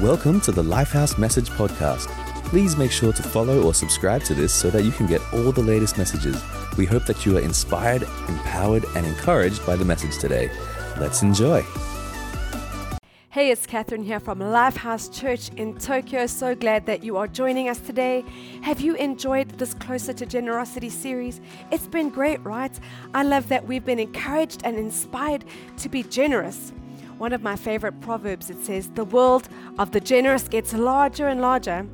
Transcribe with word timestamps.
Welcome 0.00 0.40
to 0.40 0.50
the 0.50 0.60
Lifehouse 0.60 1.18
Message 1.18 1.50
Podcast. 1.50 2.08
Please 2.46 2.76
make 2.76 2.90
sure 2.90 3.12
to 3.12 3.22
follow 3.22 3.62
or 3.62 3.72
subscribe 3.72 4.24
to 4.24 4.34
this 4.34 4.52
so 4.52 4.68
that 4.70 4.82
you 4.82 4.90
can 4.90 5.06
get 5.06 5.20
all 5.32 5.52
the 5.52 5.62
latest 5.62 5.98
messages. 5.98 6.42
We 6.76 6.84
hope 6.84 7.06
that 7.06 7.24
you 7.24 7.36
are 7.36 7.40
inspired, 7.40 8.02
empowered, 8.02 8.84
and 8.96 9.06
encouraged 9.06 9.64
by 9.64 9.76
the 9.76 9.84
message 9.84 10.18
today. 10.18 10.50
Let's 10.98 11.22
enjoy. 11.22 11.64
Hey, 13.30 13.52
it's 13.52 13.66
Catherine 13.66 14.02
here 14.02 14.18
from 14.18 14.40
Lifehouse 14.40 15.12
Church 15.12 15.50
in 15.56 15.78
Tokyo. 15.78 16.26
So 16.26 16.56
glad 16.56 16.86
that 16.86 17.04
you 17.04 17.16
are 17.16 17.28
joining 17.28 17.68
us 17.68 17.78
today. 17.78 18.24
Have 18.62 18.80
you 18.80 18.96
enjoyed 18.96 19.48
this 19.60 19.74
Closer 19.74 20.12
to 20.12 20.26
Generosity 20.26 20.90
series? 20.90 21.40
It's 21.70 21.86
been 21.86 22.10
great, 22.10 22.42
right? 22.42 22.76
I 23.14 23.22
love 23.22 23.46
that 23.48 23.64
we've 23.68 23.84
been 23.84 24.00
encouraged 24.00 24.62
and 24.64 24.76
inspired 24.76 25.44
to 25.76 25.88
be 25.88 26.02
generous. 26.02 26.72
One 27.18 27.32
of 27.32 27.42
my 27.42 27.54
favorite 27.54 28.00
proverbs 28.00 28.50
it 28.50 28.64
says, 28.64 28.88
The 28.90 29.04
world 29.04 29.48
of 29.78 29.92
the 29.92 30.00
generous 30.00 30.48
gets 30.48 30.72
larger 30.72 31.28
and 31.28 31.40
larger, 31.40 31.86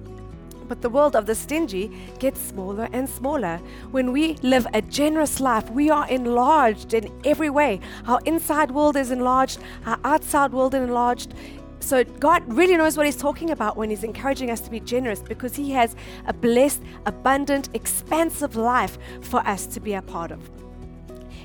but 0.67 0.81
the 0.81 0.89
world 0.89 1.15
of 1.15 1.27
the 1.27 1.35
stingy 1.35 1.91
gets 2.19 2.41
smaller 2.41 2.89
and 2.93 3.09
smaller. 3.09 3.61
When 3.91 4.13
we 4.13 4.35
live 4.37 4.67
a 4.73 4.81
generous 4.81 5.41
life, 5.41 5.69
we 5.71 5.91
are 5.91 6.09
enlarged 6.09 6.95
in 6.95 7.13
every 7.25 7.51
way. 7.51 7.81
Our 8.07 8.21
inside 8.25 8.71
world 8.71 8.97
is 8.97 9.11
enlarged, 9.11 9.59
our 9.85 9.99
outside 10.05 10.53
world 10.53 10.75
is 10.75 10.83
enlarged. 10.83 11.35
So, 11.81 12.05
God 12.05 12.43
really 12.47 12.77
knows 12.77 12.97
what 12.97 13.07
He's 13.07 13.17
talking 13.17 13.51
about 13.51 13.77
when 13.77 13.91
He's 13.91 14.05
encouraging 14.05 14.51
us 14.51 14.61
to 14.61 14.71
be 14.71 14.81
generous 14.81 15.21
because 15.21 15.57
He 15.57 15.71
has 15.73 15.97
a 16.27 16.33
blessed, 16.33 16.83
abundant, 17.05 17.69
expansive 17.75 18.55
life 18.55 18.97
for 19.23 19.41
us 19.41 19.67
to 19.67 19.81
be 19.81 19.95
a 19.95 20.03
part 20.03 20.31
of. 20.31 20.60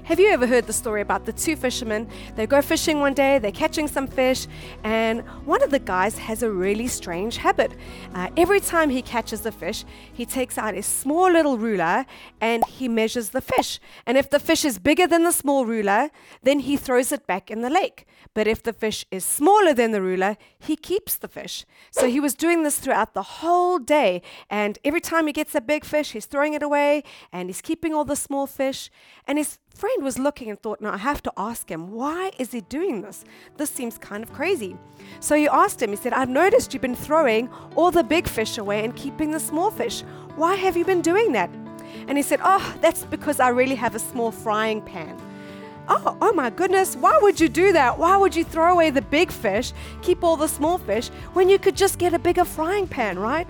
Have 0.05 0.19
you 0.19 0.29
ever 0.29 0.45
heard 0.45 0.67
the 0.67 0.73
story 0.73 1.01
about 1.01 1.25
the 1.25 1.33
two 1.33 1.55
fishermen? 1.55 2.07
They 2.35 2.45
go 2.45 2.61
fishing 2.61 2.99
one 2.99 3.15
day, 3.15 3.39
they're 3.39 3.51
catching 3.51 3.87
some 3.87 4.05
fish, 4.05 4.45
and 4.83 5.21
one 5.47 5.63
of 5.63 5.71
the 5.71 5.79
guys 5.79 6.19
has 6.19 6.43
a 6.43 6.51
really 6.51 6.87
strange 6.87 7.37
habit. 7.37 7.71
Uh, 8.13 8.29
every 8.37 8.59
time 8.59 8.91
he 8.91 9.01
catches 9.01 9.41
the 9.41 9.51
fish, 9.51 9.83
he 10.13 10.23
takes 10.23 10.59
out 10.59 10.75
a 10.75 10.83
small 10.83 11.31
little 11.31 11.57
ruler 11.57 12.05
and 12.39 12.63
he 12.65 12.87
measures 12.87 13.31
the 13.31 13.41
fish. 13.41 13.79
And 14.05 14.15
if 14.15 14.29
the 14.29 14.39
fish 14.39 14.63
is 14.63 14.77
bigger 14.77 15.07
than 15.07 15.23
the 15.23 15.31
small 15.31 15.65
ruler, 15.65 16.11
then 16.43 16.59
he 16.59 16.77
throws 16.77 17.11
it 17.11 17.25
back 17.25 17.49
in 17.49 17.61
the 17.61 17.71
lake. 17.71 18.05
But 18.35 18.47
if 18.47 18.61
the 18.61 18.73
fish 18.73 19.05
is 19.11 19.23
smaller 19.23 19.73
than 19.73 19.91
the 19.91 20.01
ruler, 20.01 20.35
he 20.59 20.75
keeps 20.75 21.15
the 21.15 21.29
fish. 21.29 21.65
So 21.89 22.09
he 22.09 22.19
was 22.19 22.35
doing 22.35 22.63
this 22.63 22.77
throughout 22.77 23.13
the 23.13 23.23
whole 23.23 23.79
day. 23.79 24.21
And 24.49 24.77
every 24.83 24.99
time 24.99 25.25
he 25.25 25.33
gets 25.33 25.55
a 25.55 25.61
big 25.61 25.85
fish, 25.85 26.11
he's 26.11 26.25
throwing 26.25 26.53
it 26.53 26.61
away 26.61 27.03
and 27.31 27.47
he's 27.47 27.61
keeping 27.61 27.93
all 27.93 28.03
the 28.03 28.17
small 28.17 28.45
fish. 28.45 28.91
And 29.25 29.37
his 29.37 29.57
friend 29.73 30.03
was 30.03 30.19
looking 30.19 30.49
and 30.49 30.61
thought, 30.61 30.81
no, 30.81 30.91
I 30.91 30.97
have 30.97 31.23
to 31.23 31.31
ask 31.37 31.71
him, 31.71 31.91
why 31.91 32.31
is 32.37 32.51
he 32.51 32.59
doing 32.59 33.01
this? 33.01 33.23
This 33.55 33.69
seems 33.69 33.97
kind 33.97 34.21
of 34.21 34.33
crazy. 34.33 34.75
So 35.21 35.35
he 35.35 35.47
asked 35.47 35.81
him, 35.81 35.91
he 35.91 35.95
said, 35.95 36.11
I've 36.11 36.29
noticed 36.29 36.73
you've 36.73 36.81
been 36.81 36.93
throwing 36.93 37.49
all 37.77 37.89
the 37.89 38.03
big 38.03 38.27
fish 38.27 38.57
away 38.57 38.83
and 38.83 38.93
keeping 38.97 39.31
the 39.31 39.39
small 39.39 39.71
fish. 39.71 40.01
Why 40.35 40.55
have 40.55 40.75
you 40.75 40.83
been 40.83 41.01
doing 41.01 41.31
that? 41.31 41.49
And 42.09 42.17
he 42.17 42.21
said, 42.21 42.41
Oh, 42.43 42.75
that's 42.81 43.05
because 43.05 43.39
I 43.39 43.47
really 43.47 43.75
have 43.75 43.95
a 43.95 43.99
small 43.99 44.29
frying 44.29 44.81
pan. 44.81 45.17
Oh, 45.87 46.17
oh 46.19 46.33
my 46.33 46.49
goodness, 46.49 46.95
why 46.95 47.17
would 47.21 47.39
you 47.39 47.47
do 47.47 47.71
that? 47.73 47.97
Why 47.97 48.17
would 48.17 48.35
you 48.35 48.43
throw 48.43 48.73
away 48.73 48.89
the 48.89 49.03
big 49.03 49.31
fish, 49.31 49.71
keep 50.01 50.23
all 50.23 50.35
the 50.35 50.47
small 50.47 50.79
fish, 50.79 51.09
when 51.33 51.47
you 51.47 51.59
could 51.59 51.75
just 51.75 51.99
get 51.99 52.13
a 52.13 52.19
bigger 52.19 52.43
frying 52.43 52.87
pan, 52.87 53.19
right? 53.19 53.47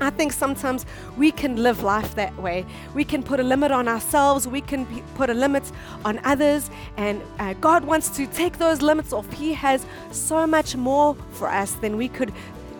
I 0.00 0.10
think 0.10 0.32
sometimes 0.32 0.84
we 1.16 1.32
can 1.32 1.56
live 1.56 1.82
life 1.82 2.14
that 2.16 2.36
way. 2.36 2.66
We 2.94 3.02
can 3.04 3.22
put 3.22 3.40
a 3.40 3.42
limit 3.42 3.72
on 3.72 3.88
ourselves, 3.88 4.46
we 4.46 4.60
can 4.60 4.86
put 5.14 5.30
a 5.30 5.34
limit 5.34 5.64
on 6.04 6.20
others, 6.22 6.70
and 6.96 7.22
uh, 7.38 7.54
God 7.54 7.84
wants 7.84 8.10
to 8.10 8.26
take 8.26 8.58
those 8.58 8.82
limits 8.82 9.12
off. 9.12 9.30
He 9.32 9.54
has 9.54 9.86
so 10.12 10.46
much 10.46 10.76
more 10.76 11.16
for 11.32 11.48
us 11.48 11.72
than 11.72 11.96
we 11.96 12.08
could 12.08 12.32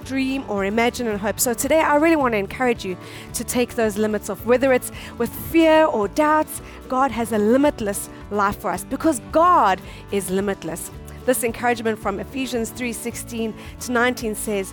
dream 0.07 0.45
or 0.49 0.65
imagine 0.65 1.09
and 1.09 1.21
hope. 1.21 1.39
So 1.41 1.53
today, 1.53 1.81
I 1.81 1.97
really 1.97 2.17
want 2.17 2.33
to 2.33 2.39
encourage 2.39 2.85
you 2.85 2.97
to 3.35 3.45
take 3.45 3.75
those 3.75 3.99
limits 3.99 4.31
off. 4.31 4.47
Whether 4.47 4.73
it's 4.73 4.91
with 5.19 5.31
fear 5.51 5.85
or 5.85 6.09
doubts, 6.09 6.63
God 6.89 7.11
has 7.11 7.33
a 7.33 7.39
limitless 7.39 8.09
life 8.31 8.61
for 8.61 8.71
us 8.71 8.85
because 8.85 9.21
God 9.33 9.81
is 10.13 10.31
limitless. 10.31 10.91
This 11.27 11.43
encouragement 11.43 11.99
from 11.99 12.21
Ephesians 12.21 12.71
3:16 12.71 13.53
to 13.81 13.93
19 13.93 14.35
says, 14.35 14.73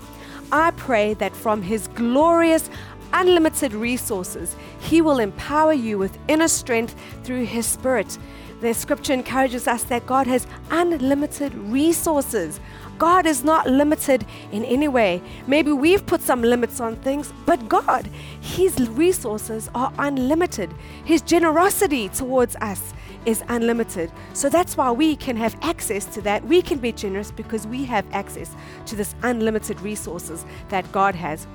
I 0.51 0.71
pray 0.71 1.15
that 1.15 1.35
from 1.35 1.63
His 1.63 1.87
glorious, 1.89 2.69
unlimited 3.11 3.73
resources, 3.73 4.55
He 4.79 5.01
will 5.01 5.19
empower 5.19 5.73
you 5.73 5.97
with 5.97 6.17
inner 6.27 6.47
strength 6.47 6.95
through 7.23 7.45
His 7.45 7.65
Spirit. 7.65 8.17
The 8.61 8.73
scripture 8.73 9.13
encourages 9.13 9.67
us 9.67 9.83
that 9.85 10.05
God 10.05 10.27
has 10.27 10.47
unlimited 10.69 11.53
resources. 11.55 12.59
God 12.97 13.25
is 13.25 13.43
not 13.43 13.67
limited 13.67 14.25
in 14.51 14.63
any 14.65 14.87
way. 14.87 15.21
Maybe 15.47 15.71
we've 15.71 16.05
put 16.05 16.21
some 16.21 16.41
limits 16.41 16.79
on 16.79 16.95
things, 16.97 17.33
but 17.45 17.67
God, 17.67 18.07
His 18.41 18.89
resources 18.89 19.69
are 19.75 19.91
unlimited. 19.97 20.73
His 21.03 21.21
generosity 21.21 22.09
towards 22.09 22.55
us 22.57 22.93
is 23.25 23.43
unlimited. 23.47 24.11
So 24.33 24.49
that's 24.49 24.77
why 24.77 24.91
we 24.91 25.15
can 25.15 25.37
have 25.37 25.55
access 25.61 26.05
to 26.05 26.21
that. 26.21 26.43
We 26.45 26.61
can 26.61 26.79
be 26.79 26.91
generous 26.91 27.31
because 27.31 27.65
we 27.65 27.85
have 27.85 28.05
access 28.11 28.55
to 28.87 28.95
this 28.95 29.15
unlimited 29.23 29.79
resources 29.81 30.45
that 30.69 30.89
God 30.91 31.15
has. 31.15 31.47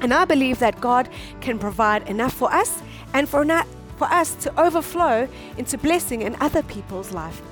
And 0.00 0.14
I 0.14 0.24
believe 0.24 0.58
that 0.60 0.80
God 0.80 1.08
can 1.40 1.58
provide 1.58 2.08
enough 2.08 2.32
for 2.32 2.52
us 2.52 2.82
and 3.12 3.28
for, 3.28 3.44
not, 3.44 3.66
for 3.96 4.06
us 4.06 4.34
to 4.36 4.60
overflow 4.60 5.28
into 5.58 5.76
blessing 5.76 6.22
in 6.22 6.36
other 6.40 6.62
people's 6.62 7.12
life. 7.12 7.42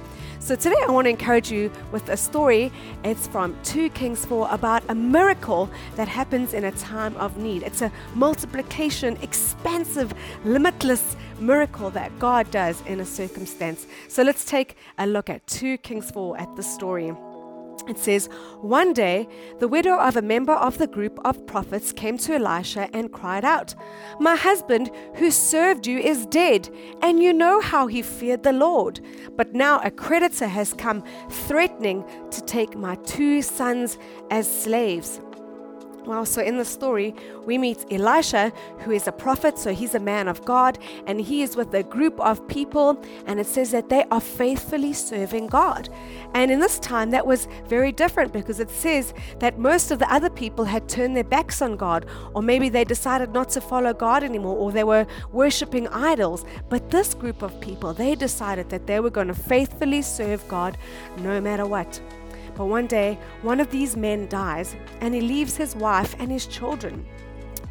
So 0.49 0.57
today 0.57 0.77
I 0.83 0.91
want 0.91 1.05
to 1.05 1.11
encourage 1.11 1.53
you 1.53 1.71
with 1.93 2.09
a 2.09 2.17
story. 2.17 2.73
It's 3.05 3.27
from 3.27 3.55
2 3.65 3.91
Kings 3.91 4.25
4 4.25 4.49
about 4.51 4.83
a 4.89 4.95
miracle 4.95 5.69
that 5.97 6.09
happens 6.09 6.55
in 6.55 6.65
a 6.65 6.73
time 6.73 7.15
of 7.19 7.37
need. 7.37 7.63
It's 7.65 7.83
a 7.83 7.93
multiplication, 8.15 9.19
expansive, 9.21 10.15
limitless 10.47 11.17
miracle 11.39 11.91
that 11.91 12.19
God 12.19 12.51
does 12.51 12.81
in 12.87 13.01
a 13.01 13.05
circumstance. 13.05 13.87
So 14.09 14.23
let's 14.23 14.47
take 14.47 14.79
a 14.97 15.07
look 15.07 15.29
at 15.29 15.47
2 15.49 15.77
Kings 15.77 16.11
4 16.13 16.41
at 16.41 16.57
the 16.57 16.63
story. 16.63 17.13
It 17.87 17.99
says, 17.99 18.29
One 18.61 18.93
day, 18.93 19.29
the 19.59 19.69
widow 19.69 19.99
of 19.99 20.17
a 20.17 20.23
member 20.23 20.53
of 20.53 20.79
the 20.79 20.87
group 20.87 21.19
of 21.25 21.47
prophets 21.47 21.93
came 21.93 22.19
to 22.19 22.35
Elisha 22.35 22.89
and 22.93 23.13
cried 23.13 23.45
out, 23.45 23.75
My 24.21 24.37
husband, 24.37 24.91
who 25.15 25.31
served 25.31 25.87
you, 25.87 25.99
is 25.99 26.27
dead, 26.27 26.69
and 27.03 27.23
you 27.23 27.33
know 27.33 27.61
how 27.61 27.87
he 27.87 28.03
feared 28.03 28.43
the 28.43 28.53
Lord. 28.53 29.01
But 29.37 29.55
now 29.55 29.81
a 29.81 29.91
creditor 29.91 30.49
has 30.49 30.73
come 30.75 31.05
threatening 31.31 32.05
to 32.31 32.41
take 32.43 32.77
my 32.77 32.97
two 32.97 33.43
sons 33.43 33.99
as 34.31 34.47
slaves. 34.63 35.21
Well, 36.09 36.25
so 36.25 36.41
in 36.41 36.57
the 36.57 36.65
story, 36.65 37.15
we 37.45 37.59
meet 37.59 37.85
Elisha, 37.93 38.51
who 38.79 38.93
is 38.93 39.07
a 39.07 39.13
prophet, 39.13 39.59
so 39.59 39.75
he's 39.75 39.95
a 39.95 40.01
man 40.01 40.27
of 40.27 40.43
God, 40.43 40.79
and 41.07 41.21
he 41.21 41.43
is 41.43 41.55
with 41.55 41.75
a 41.75 41.83
group 41.83 42.19
of 42.19 42.49
people, 42.49 42.99
and 43.27 43.39
it 43.39 43.47
says 43.47 43.73
that 43.73 43.91
they 43.91 44.05
are 44.11 44.21
faithfully 44.21 44.95
serving 44.95 45.49
God. 45.49 45.91
And 46.33 46.51
in 46.51 46.61
this 46.61 46.79
time, 46.79 47.11
that 47.11 47.27
was 47.27 47.47
very 47.67 47.93
different 47.93 48.33
because 48.33 48.59
it 48.59 48.71
says 48.71 49.13
that 49.41 49.59
most 49.59 49.91
of 49.91 49.99
the 49.99 50.11
other 50.11 50.31
people 50.31 50.65
had 50.65 50.89
turned 50.89 51.15
their 51.15 51.25
backs 51.25 51.61
on 51.61 51.77
God, 51.77 52.07
or 52.33 52.41
maybe 52.41 52.71
they 52.71 52.85
decided 52.85 53.35
not 53.35 53.51
to 53.51 53.61
follow 53.61 53.93
God 53.93 54.25
anymore, 54.25 54.57
or 54.57 54.73
they 54.73 54.85
were 54.85 55.07
worshiping 55.31 55.89
idols. 55.89 56.47
But 56.71 56.91
this 56.91 57.13
group 57.13 57.43
of 57.43 57.61
people, 57.61 57.93
they 57.93 58.15
decided 58.15 58.71
that 58.71 58.87
they 58.87 59.01
were 59.01 59.11
going 59.11 59.29
to 59.29 59.35
faithfully 59.35 60.01
serve 60.01 60.49
God 60.49 60.79
no 61.19 61.39
matter 61.39 61.67
what. 61.67 62.01
But 62.59 62.67
one 62.67 62.89
day, 62.89 63.17
one 63.43 63.61
of 63.61 63.71
these 63.71 63.97
men 63.97 64.29
dies 64.29 64.75
and 65.01 65.15
he 65.15 65.21
leaves 65.21 65.57
his 65.57 65.77
wife 65.77 66.17
and 66.19 66.29
his 66.29 66.45
children 66.45 67.07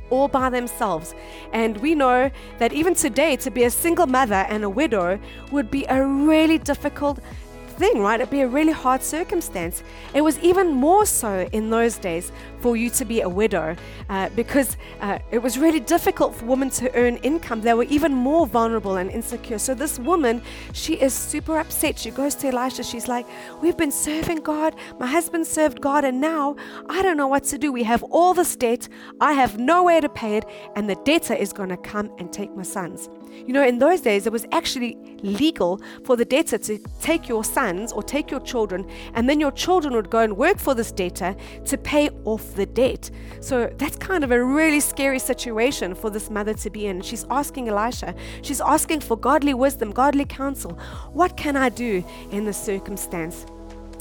all 0.09 0.29
by 0.29 0.49
themselves. 0.49 1.13
And 1.51 1.75
we 1.79 1.93
know 1.93 2.31
that 2.59 2.71
even 2.71 2.95
today, 2.95 3.35
to 3.35 3.51
be 3.51 3.65
a 3.65 3.69
single 3.69 4.07
mother 4.07 4.45
and 4.47 4.63
a 4.63 4.69
widow 4.69 5.19
would 5.51 5.69
be 5.69 5.83
a 5.89 6.05
really 6.05 6.57
difficult 6.57 7.19
thing, 7.67 7.99
right? 7.99 8.21
It'd 8.21 8.31
be 8.31 8.41
a 8.41 8.47
really 8.47 8.71
hard 8.71 9.03
circumstance. 9.03 9.83
It 10.13 10.21
was 10.21 10.39
even 10.39 10.71
more 10.71 11.05
so 11.05 11.50
in 11.51 11.69
those 11.69 11.97
days 11.97 12.31
for 12.59 12.75
you 12.75 12.89
to 12.92 13.06
be 13.06 13.21
a 13.21 13.30
widow 13.30 13.75
uh, 14.09 14.30
because 14.30 14.77
uh, 15.01 15.19
it 15.31 15.39
was 15.39 15.57
really 15.57 15.80
difficult 15.80 16.36
for 16.36 16.45
women 16.45 16.69
to 16.71 16.94
earn 16.95 17.18
income. 17.18 17.62
They 17.62 17.74
were 17.74 17.83
even 17.83 18.13
more 18.13 18.48
vulnerable 18.48 18.98
and 18.98 19.09
insecure. 19.12 19.57
So, 19.57 19.74
this 19.74 20.00
woman, 20.00 20.42
she 20.74 20.95
is 20.95 21.13
super 21.13 21.57
upset. 21.57 22.00
She 22.00 22.12
goes 22.12 22.36
to 22.36 22.48
Elisha. 22.48 22.83
She's 22.83 23.07
like, 23.07 23.25
We've 23.62 23.77
been 23.77 23.92
serving 23.92 24.42
God. 24.42 24.75
My 25.00 25.07
husband 25.07 25.45
served 25.48 25.81
God, 25.81 26.06
and 26.06 26.21
now 26.21 26.56
I 26.89 27.01
don't 27.01 27.18
know 27.18 27.27
what 27.27 27.44
to 27.45 27.57
do. 27.57 27.71
We 27.71 27.83
have 27.83 28.04
all 28.04 28.33
this 28.33 28.56
debt. 28.56 28.88
I 29.19 29.33
have 29.33 29.57
no 29.57 29.83
way 29.83 30.00
to 30.00 30.10
pay 30.10 30.38
it, 30.38 30.45
and 30.75 30.89
the 30.89 30.95
debtor 31.03 31.33
is 31.33 31.53
going 31.53 31.69
to 31.69 31.77
come 31.77 32.12
and 32.18 32.31
take 32.31 32.56
my 32.56 32.63
sons. 32.63 33.10
You 33.45 33.53
know, 33.53 33.65
in 33.65 33.80
those 33.80 34.01
days, 34.01 34.25
it 34.25 34.31
was 34.31 34.45
actually 34.51 34.98
legal 35.21 35.81
for 36.03 36.15
the 36.15 36.25
debtor 36.25 36.57
to 36.57 36.80
take 37.01 37.30
your 37.30 37.44
sons 37.44 37.92
or 37.92 38.01
take 38.01 38.31
your 38.31 38.39
children, 38.39 38.89
and 39.13 39.30
then 39.30 39.39
your 39.39 39.51
children 39.51 39.94
would 39.94 40.10
go 40.10 40.19
and 40.19 40.36
work 40.36 40.57
for 40.57 40.74
this 40.74 40.92
debtor 40.92 41.36
to 41.65 41.77
pay 41.77 42.10
off 42.25 42.46
the 42.53 42.65
debt. 42.65 43.09
So 43.39 43.71
that's 43.77 43.95
kind 43.95 44.23
of 44.23 44.31
a 44.31 44.44
really 44.44 44.79
scary 44.79 45.19
situation 45.19 45.95
for 45.95 46.09
this 46.09 46.29
mother 46.29 46.53
to 46.53 46.69
be 46.69 46.88
in. 46.88 47.01
She's 47.01 47.25
asking 47.29 47.69
Elisha, 47.69 48.15
she's 48.41 48.61
asking 48.61 49.01
for 49.01 49.17
godly 49.17 49.53
wisdom, 49.53 49.91
godly 49.91 50.25
counsel. 50.25 50.73
What 51.13 51.38
can 51.38 51.55
I 51.55 51.69
do 51.69 52.03
in 52.31 52.45
this 52.45 52.57
circumstance? 52.57 53.45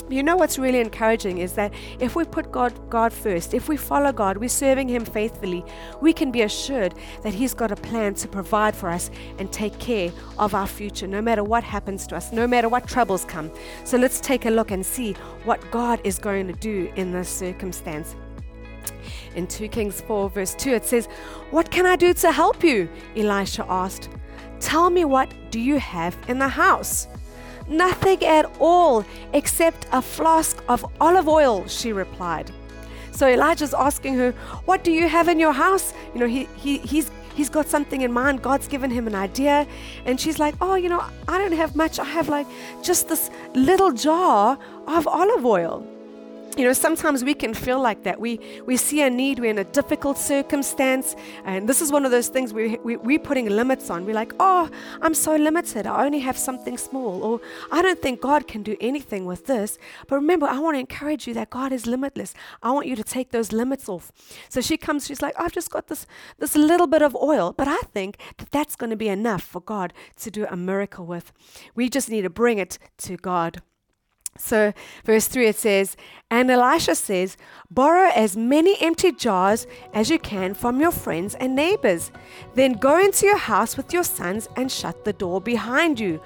You 0.08 0.22
know 0.22 0.37
what's 0.37 0.56
really 0.56 0.78
encouraging 0.78 1.38
is 1.38 1.54
that 1.54 1.75
if 1.98 2.14
we 2.14 2.25
put 2.25 2.52
God, 2.52 2.72
God 2.88 3.12
first, 3.12 3.54
if 3.54 3.69
we 3.69 3.76
follow 3.76 4.12
God, 4.12 4.37
we're 4.37 4.49
serving 4.49 4.88
Him 4.88 5.04
faithfully, 5.04 5.64
we 6.00 6.12
can 6.12 6.31
be 6.31 6.42
assured 6.42 6.94
that 7.25 7.34
He's 7.34 7.54
got 7.54 7.72
a 7.72 7.76
plan 7.76 8.14
to 8.14 8.28
provide 8.28 8.76
for 8.76 8.88
us 8.88 9.10
and 9.40 9.50
take 9.52 9.76
care 9.81 10.12
of 10.38 10.54
our 10.54 10.69
future, 10.69 11.08
no 11.08 11.20
matter 11.20 11.42
what 11.42 11.64
happens 11.64 12.06
to 12.06 12.16
us, 12.16 12.32
no 12.32 12.46
matter 12.46 12.69
what 12.69 12.87
troubles 12.87 13.25
come. 13.25 13.50
So 13.82 13.99
let's 13.99 14.20
take 14.20 14.46
a 14.46 14.50
look 14.50 14.70
and 14.70 14.87
see 14.87 15.14
what 15.42 15.72
God 15.72 16.00
is 16.04 16.20
going 16.20 16.46
to 16.46 16.52
do 16.52 16.88
in 16.94 17.10
this 17.10 17.28
circumstance. 17.28 18.14
In 19.35 19.47
2 19.47 19.69
Kings 19.69 20.00
4, 20.00 20.31
verse 20.31 20.55
2, 20.55 20.70
it 20.70 20.85
says, 20.85 21.06
What 21.50 21.70
can 21.70 21.87
I 21.87 21.97
do 21.97 22.14
to 22.14 22.32
help 22.32 22.62
you? 22.64 22.88
Elisha 23.17 23.64
asked. 23.69 24.08
Tell 24.61 24.91
me 24.91 25.05
what 25.05 25.32
do 25.50 25.61
you 25.61 25.79
have 25.79 26.17
in 26.29 26.38
the 26.38 26.49
house? 26.49 27.08
Nothing 27.69 28.25
at 28.25 28.47
all 28.58 29.05
except 29.32 29.87
a 29.93 30.00
flask 30.00 30.62
of 30.69 30.85
olive 31.00 31.29
oil, 31.29 31.67
she 31.67 31.93
replied. 31.93 32.50
So 33.11 33.26
Elijah's 33.26 33.75
asking 33.75 34.14
her, 34.17 34.32
What 34.67 34.85
do 34.85 34.93
you 34.93 35.09
have 35.09 35.29
in 35.29 35.41
your 35.41 35.52
house? 35.52 35.93
You 36.14 36.20
know, 36.20 36.26
he, 36.26 36.44
he, 36.56 36.79
he's, 36.79 37.11
he's 37.35 37.49
got 37.49 37.67
something 37.67 38.02
in 38.02 38.12
mind. 38.12 38.43
God's 38.43 38.69
given 38.69 38.91
him 38.91 39.06
an 39.06 39.14
idea. 39.14 39.67
And 40.05 40.20
she's 40.20 40.38
like, 40.38 40.55
Oh, 40.61 40.75
you 40.75 40.88
know, 40.88 41.02
I 41.26 41.38
don't 41.38 41.52
have 41.52 41.75
much. 41.75 41.99
I 41.99 42.05
have 42.05 42.29
like 42.29 42.47
just 42.82 43.09
this 43.09 43.31
little 43.55 43.91
jar 43.91 44.59
of 44.87 45.09
olive 45.09 45.44
oil. 45.44 45.87
You 46.56 46.64
know, 46.64 46.73
sometimes 46.73 47.23
we 47.23 47.35
can 47.35 47.53
feel 47.53 47.79
like 47.79 48.03
that. 48.05 48.19
We, 48.19 48.41
we 48.64 48.79
see 48.79 49.03
a 49.03 49.11
need, 49.11 49.41
we're 49.41 49.50
in 49.50 49.58
a 49.58 49.64
difficult 49.64 50.17
circumstance, 50.17 51.14
and 51.44 51.69
this 51.69 51.82
is 51.82 51.93
one 51.93 52.06
of 52.06 52.11
those 52.11 52.29
things 52.29 52.55
we, 52.55 52.79
we, 52.79 52.97
we're 52.97 53.19
putting 53.19 53.50
limits 53.50 53.91
on. 53.91 54.06
We're 54.06 54.14
like, 54.14 54.32
oh, 54.41 54.70
I'm 55.03 55.12
so 55.12 55.37
limited. 55.37 55.87
I 55.87 56.06
only 56.06 56.20
have 56.20 56.38
something 56.38 56.79
small, 56.79 57.23
or 57.23 57.41
I 57.70 57.82
don't 57.82 58.00
think 58.00 58.23
God 58.23 58.49
can 58.49 58.62
do 58.62 58.75
anything 58.81 59.26
with 59.26 59.44
this. 59.44 59.76
But 60.08 60.17
remember, 60.17 60.47
I 60.47 60.58
want 60.58 60.76
to 60.76 60.81
encourage 60.81 61.26
you 61.26 61.35
that 61.35 61.50
God 61.50 61.73
is 61.73 61.87
limitless. 61.87 62.32
I 62.62 62.70
want 62.70 62.87
you 62.87 62.97
to 62.97 63.05
take 63.05 63.32
those 63.32 63.52
limits 63.52 63.87
off. 63.87 64.11
So 64.49 64.62
she 64.62 64.79
comes, 64.79 65.06
she's 65.06 65.20
like, 65.20 65.35
I've 65.38 65.52
just 65.52 65.70
got 65.70 65.88
this, 65.88 66.06
this 66.38 66.56
little 66.56 66.87
bit 66.87 67.02
of 67.02 67.14
oil, 67.14 67.52
but 67.55 67.69
I 67.69 67.81
think 67.93 68.17
that 68.38 68.50
that's 68.50 68.76
going 68.76 68.88
to 68.88 68.97
be 68.97 69.09
enough 69.09 69.43
for 69.43 69.61
God 69.61 69.93
to 70.20 70.31
do 70.31 70.47
a 70.47 70.56
miracle 70.56 71.05
with. 71.05 71.32
We 71.75 71.91
just 71.91 72.09
need 72.09 72.23
to 72.23 72.31
bring 72.31 72.56
it 72.56 72.79
to 72.99 73.19
God. 73.19 73.61
So, 74.38 74.73
verse 75.05 75.27
3 75.29 75.47
it 75.49 75.56
says, 75.56 75.97
And 76.31 76.50
Elisha 76.50 76.94
says, 76.94 77.37
Borrow 77.71 78.11
as 78.15 78.37
many 78.37 78.77
empty 78.81 79.12
jars 79.12 79.67
as 79.93 80.11
you 80.11 80.19
can 80.19 80.55
from 80.55 80.81
your 80.81 80.93
friends 80.93 81.35
and 81.35 81.55
neighbors. 81.55 82.11
Then 82.55 82.75
go 82.75 82.99
into 82.99 83.27
your 83.27 83.38
house 83.38 83.77
with 83.77 83.93
your 83.93 84.05
sons 84.05 84.49
and 84.56 84.71
shut 84.71 85.05
the 85.05 85.12
door 85.12 85.41
behind 85.41 85.99
you. 86.00 86.21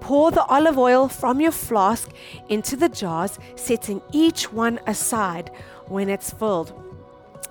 Pour 0.00 0.30
the 0.30 0.44
olive 0.44 0.78
oil 0.78 1.08
from 1.08 1.40
your 1.40 1.52
flask 1.52 2.10
into 2.48 2.76
the 2.76 2.88
jars, 2.88 3.38
setting 3.56 4.02
each 4.12 4.52
one 4.52 4.80
aside 4.86 5.50
when 5.88 6.08
it's 6.08 6.30
filled. 6.30 6.72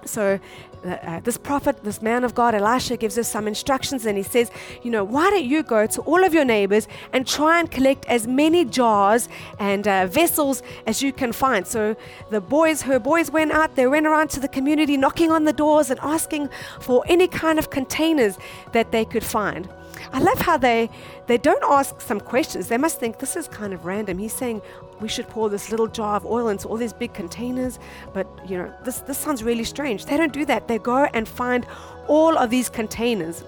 So 0.06 0.40
uh, 0.86 1.20
this 1.24 1.38
prophet, 1.38 1.84
this 1.84 2.02
man 2.02 2.24
of 2.24 2.36
God, 2.36 2.56
Elisha, 2.56 2.98
gives 2.98 3.18
us 3.18 3.28
some 3.28 3.48
instructions 3.48 4.06
and 4.06 4.18
he 4.18 4.24
says, 4.24 4.52
You 4.84 4.92
know, 4.92 5.04
why 5.04 5.30
don't 5.30 5.46
you 5.46 5.64
go 5.64 5.86
to 5.88 6.02
all 6.02 6.24
of 6.24 6.34
your 6.34 6.46
neighbors 6.46 6.88
and 7.14 7.28
try 7.28 7.60
and 7.60 7.70
collect 7.70 8.06
as 8.06 8.28
many 8.28 8.66
jars 8.66 9.28
and 9.60 9.88
uh, 9.88 10.08
vessels 10.08 10.62
as 10.86 11.02
you 11.02 11.12
can 11.12 11.32
find? 11.32 11.66
So 11.66 11.96
the 12.30 12.42
boys, 12.42 12.84
her 12.84 13.00
boys 13.00 13.32
went 13.32 13.52
out, 13.52 13.76
they 13.76 13.88
went 13.88 14.06
around 14.06 14.30
to 14.32 14.40
the 14.40 14.48
community 14.48 14.98
knocking 14.98 15.32
on 15.32 15.46
the 15.46 15.54
doors 15.54 15.90
and 15.90 16.00
asking 16.02 16.50
for 16.80 17.04
any 17.08 17.28
kind 17.28 17.60
of 17.60 17.70
containers 17.70 18.38
that 18.74 18.92
they 18.92 19.06
could 19.06 19.24
find. 19.24 19.70
I 20.13 20.19
love 20.19 20.40
how 20.40 20.57
they 20.57 20.90
they 21.28 21.38
don't 21.38 21.63
ask 21.63 22.02
some 22.02 22.19
questions. 22.19 22.68
They 22.68 22.78
must 22.78 23.00
think 23.00 23.19
this 23.19 23.36
is 23.36 23.48
kind 23.48 23.74
of 23.74 23.86
random. 23.86 24.18
He's 24.18 24.34
saying 24.34 24.62
we 25.00 25.07
should 25.07 25.28
pour 25.28 25.50
this 25.50 25.72
little 25.72 25.88
jar 25.88 26.16
of 26.16 26.25
oil 26.25 26.48
into 26.50 26.68
all 26.68 26.78
these 26.78 26.94
big 26.94 27.13
containers, 27.13 27.80
but 28.13 28.28
you 28.48 28.57
know, 28.57 28.74
this 28.84 29.00
this 29.00 29.18
sounds 29.18 29.44
really 29.44 29.63
strange. 29.63 30.06
They 30.06 30.18
don't 30.18 30.34
do 30.34 30.46
that. 30.46 30.68
They 30.68 30.80
go 30.80 31.06
and 31.13 31.28
find 31.28 31.66
all 32.07 32.38
of 32.38 32.50
these 32.50 32.69
containers 32.69 33.44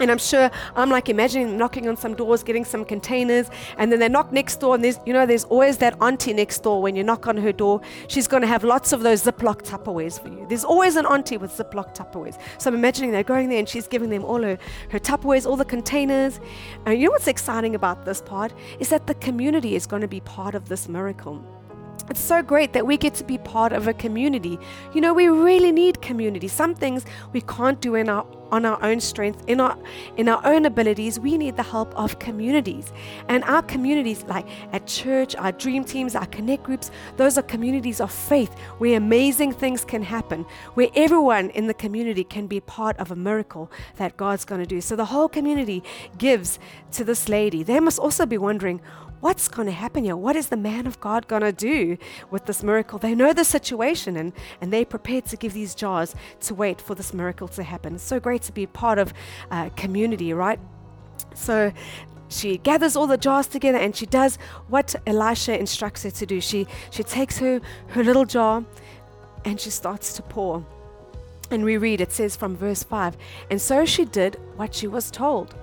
and 0.00 0.10
I'm 0.10 0.18
sure 0.18 0.50
I'm 0.74 0.90
like 0.90 1.08
imagining 1.08 1.56
knocking 1.56 1.88
on 1.88 1.96
some 1.96 2.14
doors, 2.14 2.42
getting 2.42 2.64
some 2.64 2.84
containers, 2.84 3.50
and 3.78 3.92
then 3.92 4.00
they 4.00 4.08
knock 4.08 4.32
next 4.32 4.60
door, 4.60 4.74
and 4.74 4.84
there's 4.84 4.98
you 5.06 5.12
know 5.12 5.26
there's 5.26 5.44
always 5.44 5.78
that 5.78 6.00
auntie 6.00 6.32
next 6.32 6.62
door 6.62 6.82
when 6.82 6.96
you 6.96 7.04
knock 7.04 7.26
on 7.26 7.36
her 7.36 7.52
door. 7.52 7.80
She's 8.08 8.26
going 8.26 8.42
to 8.42 8.46
have 8.46 8.64
lots 8.64 8.92
of 8.92 9.02
those 9.02 9.22
Ziploc 9.22 9.62
Tupperwares 9.62 10.20
for 10.20 10.28
you. 10.28 10.46
There's 10.48 10.64
always 10.64 10.96
an 10.96 11.06
auntie 11.06 11.36
with 11.36 11.52
Ziploc 11.52 11.94
Tupperwares. 11.94 12.38
So 12.58 12.70
I'm 12.70 12.74
imagining 12.74 13.10
they're 13.12 13.22
going 13.22 13.48
there 13.48 13.58
and 13.58 13.68
she's 13.68 13.86
giving 13.86 14.10
them 14.10 14.24
all 14.24 14.42
her 14.42 14.58
her 14.90 14.98
Tupperwares, 14.98 15.46
all 15.46 15.56
the 15.56 15.64
containers. 15.64 16.40
And 16.86 16.98
you 16.98 17.06
know 17.06 17.12
what's 17.12 17.28
exciting 17.28 17.74
about 17.74 18.04
this 18.04 18.20
part 18.20 18.52
is 18.78 18.88
that 18.88 19.06
the 19.06 19.14
community 19.14 19.74
is 19.74 19.86
going 19.86 20.02
to 20.02 20.08
be 20.08 20.20
part 20.20 20.54
of 20.54 20.68
this 20.68 20.88
miracle. 20.88 21.44
It's 22.08 22.20
so 22.20 22.42
great 22.42 22.72
that 22.72 22.86
we 22.86 22.96
get 22.96 23.14
to 23.14 23.24
be 23.24 23.38
part 23.38 23.72
of 23.72 23.86
a 23.86 23.94
community. 23.94 24.58
You 24.94 25.00
know, 25.00 25.14
we 25.14 25.28
really 25.28 25.70
need 25.70 26.02
community. 26.02 26.48
Some 26.48 26.74
things 26.74 27.04
we 27.32 27.40
can't 27.42 27.80
do 27.80 27.94
in 27.94 28.08
our 28.08 28.26
on 28.52 28.64
our 28.64 28.82
own 28.82 29.00
strength, 29.00 29.42
in 29.46 29.60
our 29.60 29.76
in 30.16 30.28
our 30.28 30.40
own 30.44 30.66
abilities. 30.66 31.18
We 31.18 31.36
need 31.36 31.56
the 31.56 31.62
help 31.62 31.94
of 31.96 32.18
communities. 32.18 32.92
And 33.28 33.44
our 33.44 33.62
communities 33.62 34.24
like 34.28 34.46
at 34.72 34.86
church, 34.86 35.36
our 35.36 35.52
dream 35.52 35.84
teams, 35.84 36.14
our 36.14 36.26
connect 36.26 36.62
groups, 36.62 36.90
those 37.16 37.38
are 37.38 37.42
communities 37.42 38.00
of 38.00 38.12
faith 38.12 38.52
where 38.78 38.96
amazing 38.96 39.52
things 39.52 39.84
can 39.84 40.02
happen, 40.02 40.44
where 40.74 40.88
everyone 40.94 41.50
in 41.50 41.66
the 41.66 41.74
community 41.74 42.24
can 42.24 42.46
be 42.46 42.60
part 42.60 42.96
of 42.98 43.10
a 43.10 43.16
miracle 43.16 43.70
that 43.96 44.16
God's 44.16 44.44
going 44.44 44.60
to 44.60 44.66
do. 44.66 44.80
So 44.80 44.96
the 44.96 45.06
whole 45.06 45.28
community 45.28 45.82
gives 46.18 46.58
to 46.92 47.04
this 47.04 47.28
lady. 47.28 47.62
They 47.62 47.80
must 47.80 47.98
also 47.98 48.26
be 48.26 48.38
wondering, 48.38 48.80
what's 49.20 49.48
going 49.48 49.66
to 49.66 49.72
happen 49.72 50.04
here? 50.04 50.16
What 50.16 50.36
is 50.36 50.48
the 50.48 50.56
man 50.56 50.86
of 50.86 50.98
God 51.00 51.28
going 51.28 51.42
to 51.42 51.52
do 51.52 51.98
with 52.30 52.46
this 52.46 52.62
miracle? 52.62 52.98
They 52.98 53.14
know 53.14 53.32
the 53.32 53.44
situation 53.44 54.16
and, 54.16 54.32
and 54.60 54.72
they're 54.72 54.84
prepared 54.84 55.26
to 55.26 55.36
give 55.36 55.52
these 55.52 55.74
jars 55.74 56.14
to 56.40 56.54
wait 56.54 56.80
for 56.80 56.94
this 56.94 57.12
miracle 57.12 57.48
to 57.48 57.62
happen. 57.62 57.94
It's 57.94 58.04
so 58.04 58.18
great 58.18 58.39
to 58.42 58.52
be 58.52 58.66
part 58.66 58.98
of 58.98 59.12
a 59.50 59.70
community, 59.70 60.32
right? 60.32 60.58
So 61.34 61.72
she 62.28 62.58
gathers 62.58 62.96
all 62.96 63.06
the 63.06 63.16
jars 63.16 63.46
together 63.46 63.78
and 63.78 63.94
she 63.94 64.06
does 64.06 64.36
what 64.68 64.94
Elisha 65.06 65.58
instructs 65.58 66.04
her 66.04 66.10
to 66.10 66.26
do. 66.26 66.40
She, 66.40 66.66
she 66.90 67.02
takes 67.02 67.38
her, 67.38 67.60
her 67.88 68.04
little 68.04 68.24
jar 68.24 68.64
and 69.44 69.60
she 69.60 69.70
starts 69.70 70.12
to 70.14 70.22
pour. 70.22 70.64
And 71.50 71.64
we 71.64 71.76
read, 71.76 72.00
it 72.00 72.12
says 72.12 72.36
from 72.36 72.56
verse 72.56 72.82
5 72.84 73.16
And 73.50 73.60
so 73.60 73.84
she 73.84 74.04
did 74.04 74.36
what 74.56 74.74
she 74.74 74.86
was 74.86 75.10
told. 75.10 75.54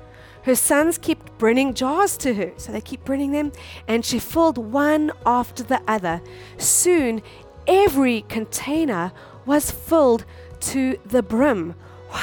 Her 0.43 0.55
sons 0.55 0.97
kept 0.97 1.37
bringing 1.37 1.73
jars 1.73 2.15
to 2.17 2.33
her, 2.33 2.53
so 2.55 2.71
they 2.71 2.79
keep 2.79 3.03
bringing 3.03 3.31
them, 3.31 3.51
and 3.85 4.05
she 4.05 4.17
filled 4.17 4.57
one 4.57 5.11
after 5.25 5.61
the 5.61 5.81
other. 5.89 6.21
Soon, 6.57 7.21
every 7.67 8.21
container 8.29 9.11
was 9.45 9.71
filled 9.71 10.23
to 10.61 10.97
the 11.05 11.21
brim. 11.21 11.75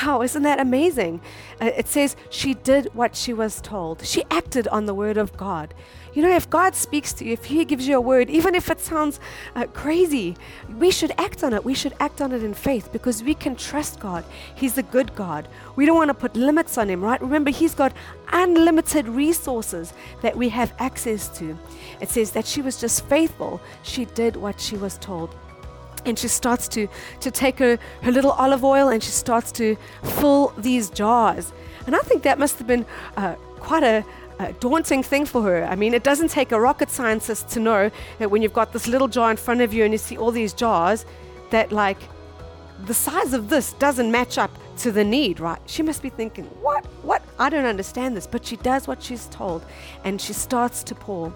Wow, 0.03 0.23
isn't 0.23 0.43
that 0.43 0.59
amazing? 0.59 1.21
Uh, 1.61 1.67
it 1.67 1.87
says 1.87 2.17
she 2.29 2.55
did 2.55 2.87
what 2.95 3.15
she 3.15 3.33
was 3.33 3.61
told. 3.61 4.05
She 4.05 4.25
acted 4.29 4.67
on 4.69 4.87
the 4.87 4.95
word 4.95 5.17
of 5.17 5.37
God. 5.37 5.73
You 6.15 6.23
know, 6.23 6.35
if 6.35 6.51
God 6.51 6.75
speaks 6.75 7.13
to 7.15 7.25
you, 7.25 7.33
if 7.33 7.45
He 7.45 7.65
gives 7.65 7.87
you 7.87 7.97
a 7.97 8.01
word, 8.01 8.29
even 8.29 8.57
if 8.57 8.71
it 8.71 8.81
sounds 8.81 9.21
uh, 9.55 9.67
crazy, 9.67 10.37
we 10.79 10.91
should 10.91 11.13
act 11.17 11.45
on 11.45 11.53
it. 11.53 11.65
We 11.65 11.75
should 11.75 11.95
act 12.01 12.21
on 12.21 12.33
it 12.33 12.43
in 12.43 12.55
faith 12.55 12.91
because 12.93 13.23
we 13.23 13.35
can 13.35 13.55
trust 13.55 14.01
God. 14.01 14.25
He's 14.57 14.79
a 14.79 14.83
good 14.83 15.15
God. 15.15 15.47
We 15.77 15.87
don't 15.87 15.97
want 15.97 16.09
to 16.09 16.15
put 16.15 16.35
limits 16.35 16.77
on 16.77 16.89
Him, 16.91 17.03
right? 17.03 17.21
Remember, 17.21 17.51
He's 17.51 17.75
got 17.75 17.93
unlimited 18.33 19.07
resources 19.07 19.93
that 20.23 20.37
we 20.37 20.49
have 20.49 20.75
access 20.81 21.29
to. 21.39 21.57
It 22.01 22.09
says 22.09 22.33
that 22.33 22.47
she 22.47 22.63
was 22.63 22.81
just 22.81 23.07
faithful. 23.07 23.61
She 23.85 24.07
did 24.07 24.35
what 24.35 24.61
she 24.61 24.77
was 24.77 24.99
told 24.99 25.37
and 26.07 26.19
she 26.19 26.29
starts 26.29 26.69
to 26.69 26.89
to 27.21 27.31
take 27.31 27.59
her, 27.59 27.79
her 28.03 28.13
little 28.13 28.33
olive 28.33 28.65
oil 28.65 28.89
and 28.89 29.03
she 29.03 29.11
starts 29.11 29.53
to 29.53 29.77
fill 30.03 30.53
these 30.59 30.91
jars 30.91 31.53
and 31.87 31.95
i 31.97 32.01
think 32.01 32.23
that 32.23 32.39
must 32.39 32.59
have 32.59 32.67
been 32.67 32.87
uh, 33.17 33.35
quite 33.65 33.83
a, 33.83 34.05
a 34.39 34.53
daunting 34.55 35.03
thing 35.03 35.25
for 35.25 35.43
her. 35.43 35.65
I 35.65 35.75
mean, 35.75 35.95
it 35.95 36.05
doesn't 36.05 36.31
take 36.31 36.53
a 36.53 36.61
rocket 36.61 36.91
scientist 36.91 37.49
to 37.51 37.61
know 37.61 37.91
that 38.19 38.31
when 38.31 38.43
you've 38.43 38.53
got 38.53 38.73
this 38.73 38.87
little 38.87 39.09
jar 39.09 39.31
in 39.31 39.37
front 39.37 39.61
of 39.63 39.73
you 39.73 39.85
and 39.85 39.93
you 39.93 39.99
see 39.99 40.17
all 40.17 40.31
these 40.31 40.53
jars, 40.53 41.07
that 41.51 41.73
like 41.73 41.99
the 42.85 42.95
size 42.95 43.33
of 43.33 43.49
this 43.49 43.73
doesn't 43.75 44.11
match 44.11 44.37
up 44.39 44.51
to 44.79 44.93
the 44.93 45.05
need, 45.05 45.41
right? 45.41 45.61
She 45.67 45.83
must 45.83 46.03
be 46.03 46.11
thinking, 46.11 46.45
what? 46.61 46.85
What? 47.03 47.23
I 47.39 47.49
don't 47.49 47.65
understand 47.65 48.17
this. 48.17 48.27
But 48.27 48.45
she 48.45 48.57
does 48.57 48.87
what 48.87 49.03
she's 49.03 49.27
told 49.29 49.65
and 50.05 50.21
she 50.21 50.33
starts 50.33 50.83
to 50.85 50.95
pour. 50.95 51.33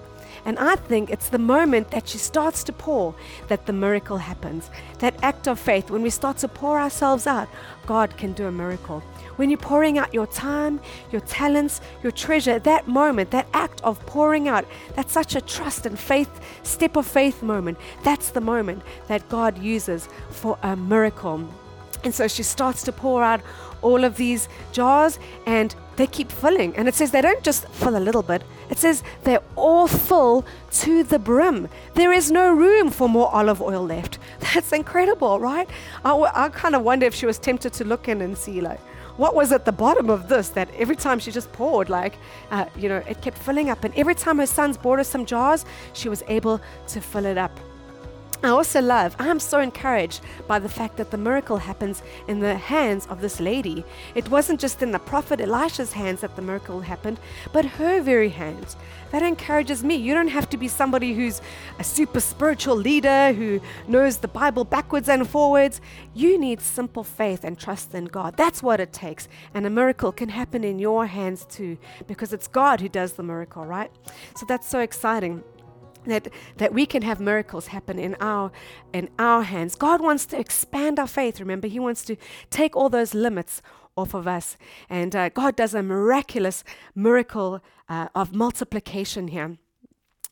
And 0.49 0.59
I 0.59 0.77
think 0.77 1.11
it's 1.11 1.29
the 1.29 1.39
moment 1.39 1.91
that 1.91 2.09
she 2.09 2.17
starts 2.17 2.65
to 2.65 2.73
pour 2.73 3.15
that 3.49 3.67
the 3.67 3.73
miracle 3.75 4.17
happens. 4.17 4.71
That 5.01 5.23
act 5.23 5.47
of 5.47 5.59
faith, 5.59 5.91
when 5.91 6.01
we 6.01 6.09
start 6.09 6.39
to 6.39 6.49
pour 6.49 6.81
ourselves 6.81 7.27
out, 7.27 7.49
God 7.85 8.17
can 8.17 8.33
do 8.33 8.47
a 8.47 8.51
miracle. 8.51 9.01
When 9.37 9.51
you're 9.51 9.59
pouring 9.59 9.99
out 9.99 10.15
your 10.15 10.27
time, 10.27 10.81
your 11.13 11.21
talents, 11.21 11.83
your 12.03 12.13
treasure, 12.13 12.59
that 12.61 12.89
moment, 12.89 13.31
that 13.33 13.47
act 13.53 13.83
of 13.83 14.01
pouring 14.07 14.49
out, 14.49 14.65
that's 14.95 15.13
such 15.13 15.37
a 15.37 15.43
trust 15.43 15.85
and 15.85 15.99
faith, 15.99 16.31
step 16.63 16.97
of 16.97 17.07
faith 17.07 17.43
moment. 17.43 17.77
That's 18.03 18.31
the 18.31 18.41
moment 18.41 18.81
that 19.09 19.29
God 19.29 19.59
uses 19.59 20.09
for 20.31 20.59
a 20.63 20.75
miracle. 20.75 21.47
And 22.05 22.15
so 22.15 22.29
she 22.29 22.43
starts 22.43 22.83
to 22.85 22.93
pour 22.93 23.23
out 23.23 23.41
all 23.83 24.05
of 24.05 24.17
these 24.17 24.49
jars 24.73 25.19
and 25.47 25.75
they 25.97 26.07
keep 26.07 26.31
filling. 26.31 26.77
And 26.77 26.89
it 26.89 26.95
says 26.95 27.11
they 27.11 27.21
don't 27.21 27.43
just 27.43 27.69
fill 27.69 27.97
a 27.97 27.99
little 27.99 28.23
bit, 28.23 28.43
It 28.71 28.79
says 28.79 29.03
they're 29.25 29.43
all 29.57 29.89
full 29.89 30.45
to 30.83 31.03
the 31.03 31.19
brim. 31.19 31.69
There 31.95 32.13
is 32.13 32.31
no 32.31 32.53
room 32.53 32.91
for 32.91 33.09
more 33.09 33.35
olive 33.35 33.61
oil 33.61 33.85
left. 33.85 34.19
That's 34.41 34.73
incredible, 34.73 35.41
right? 35.41 35.69
I, 36.05 36.11
w- 36.11 36.31
I 36.33 36.49
kind 36.51 36.75
of 36.75 36.83
wonder 36.83 37.07
if 37.07 37.15
she 37.15 37.27
was 37.27 37.39
tempted 37.39 37.73
to 37.75 37.85
look 37.85 38.09
in 38.09 38.21
and 38.21 38.39
see, 38.39 38.61
like, 38.61 38.81
what 39.17 39.35
was 39.35 39.51
at 39.51 39.65
the 39.65 39.73
bottom 39.73 40.11
of 40.11 40.29
this 40.29 40.51
that 40.51 40.69
every 40.77 40.95
time 40.95 41.19
she 41.19 41.33
just 41.33 41.51
poured, 41.53 41.89
like, 41.91 42.15
uh, 42.53 42.67
you 42.77 42.89
know, 42.89 43.03
it 43.09 43.21
kept 43.21 43.37
filling 43.37 43.69
up. 43.69 43.83
And 43.83 43.93
every 43.97 44.15
time 44.15 44.39
her 44.39 44.47
sons 44.47 44.77
brought 44.77 44.99
her 44.99 45.05
some 45.05 45.27
jars, 45.27 45.65
she 45.93 46.09
was 46.09 46.23
able 46.29 46.61
to 46.89 47.01
fill 47.01 47.27
it 47.27 47.37
up. 47.37 47.59
I 48.41 48.51
also 48.51 48.81
love, 48.81 49.17
I'm 49.19 49.41
so 49.41 49.59
encouraged 49.59 50.21
by 50.47 50.61
the 50.61 50.69
fact 50.69 50.97
that 50.99 51.11
the 51.11 51.19
miracle 51.19 51.57
happens 51.57 52.05
in 52.29 52.39
the 52.39 52.57
hands 52.57 53.05
of 53.09 53.21
this 53.21 53.41
lady. 53.41 53.85
It 54.15 54.31
wasn't 54.31 54.61
just 54.61 54.81
in 54.81 54.93
the 54.93 55.01
prophet 55.01 55.41
Elisha's 55.41 55.93
hands 55.93 56.21
that 56.21 56.37
the 56.37 56.43
miracle 56.43 56.81
happened, 56.81 57.19
but 57.53 57.65
her 57.65 58.01
very 58.01 58.29
hands. 58.29 58.77
That 59.11 59.25
encourages 59.25 59.83
me. 59.83 59.97
You 59.97 60.15
don't 60.15 60.29
have 60.29 60.49
to 60.51 60.57
be 60.57 60.69
somebody 60.69 61.15
who's 61.15 61.41
a 61.81 61.85
super 61.85 62.21
spiritual 62.21 62.77
leader 62.77 63.33
who 63.33 63.61
knows 63.89 64.19
the 64.19 64.29
Bible 64.29 64.65
backwards 64.65 65.09
and 65.09 65.29
forwards. 65.29 65.81
You 66.15 66.39
need 66.39 66.61
simple 66.61 67.03
faith 67.03 67.43
and 67.43 67.59
trust 67.59 67.93
in 67.93 68.05
God. 68.05 68.37
That's 68.37 68.63
what 68.63 68.79
it 68.79 68.93
takes. 68.93 69.27
And 69.53 69.67
a 69.67 69.71
miracle 69.71 70.13
can 70.13 70.29
happen 70.29 70.63
in 70.63 70.79
your 70.79 71.07
hands 71.07 71.45
too, 71.45 71.77
because 72.07 72.33
it's 72.33 72.47
God 72.47 72.81
who 72.81 72.89
does 72.89 73.15
the 73.15 73.25
miracle, 73.25 73.65
right? 73.65 73.91
So 74.37 74.47
that's 74.47 74.69
so 74.69 74.79
exciting 74.79 75.43
that, 76.07 76.29
that 76.57 76.73
we 76.73 76.87
can 76.87 77.03
have 77.03 77.21
miracles 77.21 77.69
happen 77.69 77.99
in 77.99 78.17
our 78.21 78.51
in 78.93 79.11
our 79.19 79.43
hands. 79.43 79.75
God 79.75 80.01
wants 80.01 80.27
to 80.27 80.39
expand 80.39 80.99
our 80.99 81.07
faith. 81.07 81.41
Remember, 81.41 81.69
He 81.69 81.81
wants 81.81 82.05
to 82.05 82.17
take 82.51 82.77
all 82.77 82.89
those 82.89 83.15
limits 83.15 83.63
off 83.97 84.15
of 84.15 84.27
us, 84.27 84.57
and 84.89 85.15
uh, 85.15 85.29
God 85.29 85.57
does 85.57 85.75
a 85.75 85.83
miraculous 85.83 86.65
miracle 86.95 87.61
uh, 87.89 88.09
of 88.15 88.33
multiplication 88.33 89.29
here. 89.29 89.59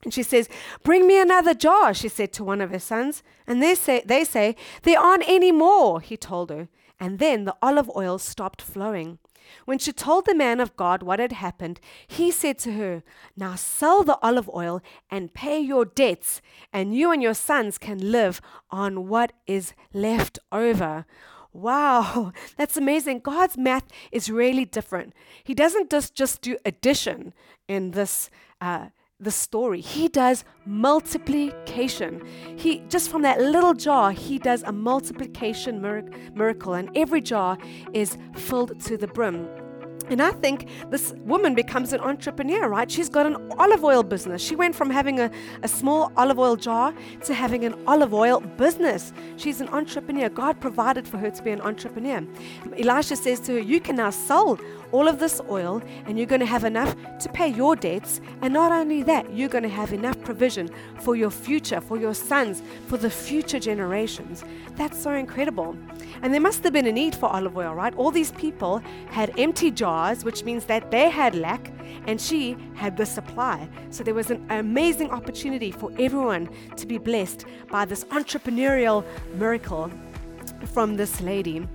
And 0.05 0.15
she 0.15 0.23
says, 0.23 0.49
"Bring 0.83 1.07
me 1.07 1.21
another 1.21 1.55
jar," 1.55 1.93
she 1.93 2.09
said 2.09 2.33
to 2.35 2.45
one 2.45 2.61
of 2.61 2.71
her 2.71 2.79
sons. 2.79 3.23
And 3.47 3.63
they 3.63 3.75
say, 3.75 4.03
"They 4.05 4.25
say 4.25 4.57
there 4.83 5.01
aren't 5.01 5.29
any 5.29 5.53
more." 5.53 6.01
He 6.01 6.17
told 6.17 6.51
her, 6.51 6.69
and 7.01 7.19
then 7.19 7.45
the 7.45 7.57
olive 7.61 7.91
oil 7.97 8.19
stopped 8.19 8.63
flowing. 8.63 9.19
When 9.65 9.79
she 9.79 9.93
told 9.93 10.27
the 10.27 10.35
man 10.35 10.61
of 10.61 10.77
God 10.77 11.03
what 11.03 11.19
had 11.19 11.33
happened, 11.33 11.81
he 12.07 12.31
said 12.31 12.59
to 12.61 12.73
her, 12.73 13.03
Now 13.37 13.55
sell 13.55 14.03
the 14.03 14.19
olive 14.23 14.51
oil 14.55 14.81
and 15.11 15.35
pay 15.35 15.59
your 15.61 15.85
debts, 15.85 16.41
and 16.73 16.95
you 16.95 17.11
and 17.11 17.23
your 17.23 17.35
sons 17.35 17.79
can 17.79 18.11
live 18.11 18.41
on 18.71 19.09
what 19.09 19.33
is 19.47 19.73
left 19.93 20.39
over. 20.53 21.07
Wow, 21.53 22.33
that's 22.57 22.77
amazing. 22.77 23.21
God's 23.21 23.57
math 23.57 23.87
is 24.13 24.31
really 24.31 24.65
different. 24.65 25.15
He 25.43 25.55
doesn't 25.55 25.91
just, 25.91 26.15
just 26.15 26.43
do 26.43 26.59
addition 26.65 27.33
in 27.67 27.93
this. 27.93 28.31
Uh, 28.61 28.89
the 29.19 29.31
story. 29.31 29.81
He 29.81 30.09
does 30.09 30.45
multiplication. 30.67 32.23
He 32.57 32.81
just 32.89 33.11
from 33.11 33.23
that 33.23 33.41
little 33.41 33.73
jar, 33.73 34.13
he 34.13 34.39
does 34.39 34.63
a 34.63 34.73
multiplication 34.73 35.81
miracle, 36.35 36.75
and 36.75 36.91
every 36.95 37.23
jar 37.23 37.57
is 37.95 38.19
filled 38.35 38.79
to 38.81 38.97
the 38.97 39.07
brim. 39.07 39.49
And 40.09 40.23
I 40.23 40.31
think 40.31 40.69
this 40.91 41.13
woman 41.25 41.55
becomes 41.55 41.93
an 41.93 42.01
entrepreneur, 42.01 42.69
right? 42.69 42.89
She's 42.89 43.09
got 43.09 43.27
an 43.27 43.37
olive 43.59 43.83
oil 43.83 44.05
business. 44.05 44.41
She 44.41 44.55
went 44.55 44.77
from 44.77 44.89
having 44.89 45.19
a, 45.19 45.31
a 45.65 45.69
small 45.69 46.13
olive 46.17 46.39
oil 46.39 46.55
jar 46.55 46.95
to 47.25 47.35
having 47.35 47.65
an 47.65 47.75
olive 47.89 48.15
oil 48.15 48.39
business. 48.41 49.13
She's 49.37 49.61
an 49.61 49.69
entrepreneur. 49.71 50.29
God 50.29 50.61
provided 50.61 51.09
for 51.09 51.19
her 51.19 51.31
to 51.31 51.43
be 51.43 51.51
an 51.51 51.61
entrepreneur. 51.61 52.25
Elisha 52.79 53.17
says 53.17 53.41
to 53.41 53.55
her, 53.55 53.59
You 53.59 53.81
can 53.81 53.97
now 53.97 54.11
sell 54.11 54.61
all 54.97 55.09
of 55.09 55.19
this 55.19 55.43
oil 55.51 55.83
and 56.07 56.17
you're 56.17 56.27
going 56.27 56.41
to 56.41 56.47
have 56.47 56.65
enough 56.65 56.97
to 57.19 57.29
pay 57.29 57.49
your 57.49 57.77
debts. 57.77 58.23
And 58.41 58.55
not 58.55 58.73
only 58.73 59.03
that, 59.03 59.31
you're 59.31 59.51
going 59.51 59.63
to 59.63 59.77
have 59.83 59.93
enough 59.93 60.19
provision 60.23 60.71
for 61.01 61.15
your 61.15 61.31
future, 61.31 61.83
for 61.83 61.99
your 61.99 62.15
sons, 62.15 62.63
for 62.87 62.97
the 62.97 63.11
future 63.11 63.61
generations. 63.61 64.43
That's 64.77 64.99
so 64.99 65.13
incredible. 65.13 65.77
And 66.23 66.33
there 66.33 66.41
must 66.41 66.65
have 66.65 66.73
been 66.73 66.87
a 66.87 66.93
need 66.93 67.15
for 67.15 67.27
olive 67.27 67.59
oil, 67.59 67.75
right? 67.75 67.95
All 67.97 68.11
these 68.11 68.33
people 68.33 68.81
had 69.11 69.39
empty 69.39 69.71
jars, 69.71 70.25
which 70.25 70.45
means 70.45 70.65
that 70.65 70.91
they 70.91 71.11
had 71.11 71.35
lack, 71.35 71.71
and 72.07 72.19
she 72.19 72.57
had 72.75 72.97
the 72.97 73.05
supply. 73.05 73.69
So 73.91 74.03
there 74.03 74.15
was 74.15 74.31
an 74.31 74.47
amazing 74.49 75.11
opportunity 75.11 75.73
for 75.73 75.91
everyone 75.99 76.49
to 76.77 76.87
be 76.87 76.97
blessed 76.97 77.45
by 77.71 77.85
this 77.85 78.05
entrepreneurial 78.05 79.05
miracle 79.35 79.91
from 80.73 80.97
this 80.97 81.21
lady. 81.21 81.69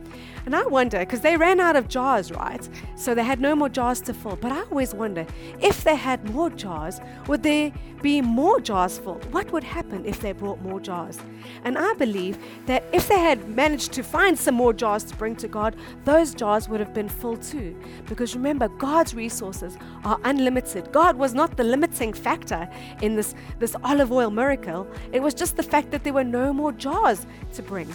And 0.46 0.56
I 0.56 0.66
wonder, 0.66 1.00
because 1.00 1.22
they 1.22 1.38
ran 1.38 1.60
out 1.60 1.76
of 1.76 1.88
jars, 1.88 2.32
right? 2.32 2.68
So 2.96 3.14
they 3.14 3.24
had 3.24 3.40
no 3.40 3.56
more 3.56 3.70
jars 3.70 4.02
to 4.02 4.14
fill. 4.14 4.36
But 4.36 4.52
I 4.52 4.62
always 4.64 4.94
wonder 4.94 5.26
if 5.62 5.84
they 5.84 5.96
had 5.96 6.30
more 6.34 6.50
jars, 6.50 7.00
would 7.28 7.44
there 7.44 7.72
be 8.02 8.22
more 8.22 8.60
jars 8.60 8.98
full? 8.98 9.20
What 9.32 9.52
would 9.52 9.64
happen 9.64 10.06
if 10.06 10.20
they 10.20 10.32
brought 10.32 10.62
more 10.62 10.80
jars? 10.80 11.20
And 11.64 11.78
I 11.78 11.94
believe 11.94 12.40
that 12.66 12.84
if 12.92 13.08
they 13.08 13.20
had 13.20 13.48
managed 13.50 13.94
to 13.94 14.04
find 14.04 14.38
some 14.38 14.56
more 14.56 14.74
jars 14.74 15.04
to 15.06 15.16
bring 15.16 15.36
to 15.38 15.48
God, 15.48 15.76
those 16.06 16.34
jars 16.34 16.68
would 16.68 16.80
have 16.80 16.94
been 16.94 17.10
full 17.10 17.38
too. 17.38 17.80
Because 18.08 18.36
remember, 18.36 18.68
God's 18.68 19.14
resources 19.14 19.78
are 20.04 20.20
unlimited. 20.24 20.92
God 20.92 21.16
was 21.18 21.34
not 21.34 21.58
the 21.58 21.64
limiting 21.64 22.14
factor 22.14 22.68
in 23.02 23.16
this, 23.16 23.36
this 23.60 23.76
olive 23.84 24.12
oil 24.12 24.32
miracle, 24.32 24.88
it 25.12 25.22
was 25.22 25.34
just 25.34 25.56
the 25.58 25.64
fact 25.64 25.92
that 25.92 26.04
there 26.04 26.14
were 26.14 26.24
no 26.24 26.54
more 26.54 26.72
jars 26.72 27.26
to 27.54 27.62
bring. 27.62 27.88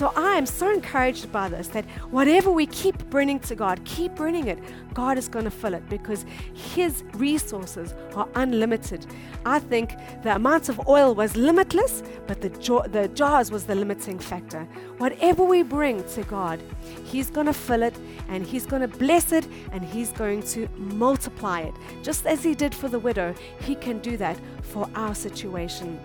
So 0.00 0.14
I 0.16 0.36
am 0.36 0.46
so 0.46 0.72
encouraged 0.72 1.30
by 1.30 1.50
this 1.50 1.68
that 1.68 1.84
whatever 2.10 2.50
we 2.50 2.64
keep 2.64 2.96
bringing 3.10 3.38
to 3.40 3.54
God, 3.54 3.84
keep 3.84 4.14
bringing 4.14 4.46
it, 4.46 4.58
God 4.94 5.18
is 5.18 5.28
going 5.28 5.44
to 5.44 5.50
fill 5.50 5.74
it 5.74 5.86
because 5.90 6.24
His 6.54 7.04
resources 7.12 7.92
are 8.14 8.26
unlimited. 8.34 9.04
I 9.44 9.58
think 9.58 9.92
the 10.22 10.34
amount 10.34 10.70
of 10.70 10.88
oil 10.88 11.14
was 11.14 11.36
limitless, 11.36 12.02
but 12.26 12.40
the, 12.40 12.48
jo- 12.48 12.86
the 12.88 13.08
jars 13.08 13.50
was 13.50 13.66
the 13.66 13.74
limiting 13.74 14.18
factor. 14.18 14.66
Whatever 14.96 15.44
we 15.44 15.62
bring 15.62 16.02
to 16.14 16.22
God, 16.22 16.62
He's 17.04 17.28
going 17.28 17.44
to 17.44 17.52
fill 17.52 17.82
it 17.82 17.94
and 18.30 18.46
He's 18.46 18.64
going 18.64 18.80
to 18.80 18.88
bless 18.88 19.32
it 19.32 19.46
and 19.70 19.84
He's 19.84 20.12
going 20.12 20.42
to 20.54 20.66
multiply 20.78 21.60
it. 21.60 21.74
Just 22.02 22.24
as 22.24 22.42
He 22.42 22.54
did 22.54 22.74
for 22.74 22.88
the 22.88 22.98
widow, 22.98 23.34
He 23.66 23.74
can 23.74 23.98
do 23.98 24.16
that 24.16 24.40
for 24.62 24.88
our 24.94 25.14
situation. 25.14 26.00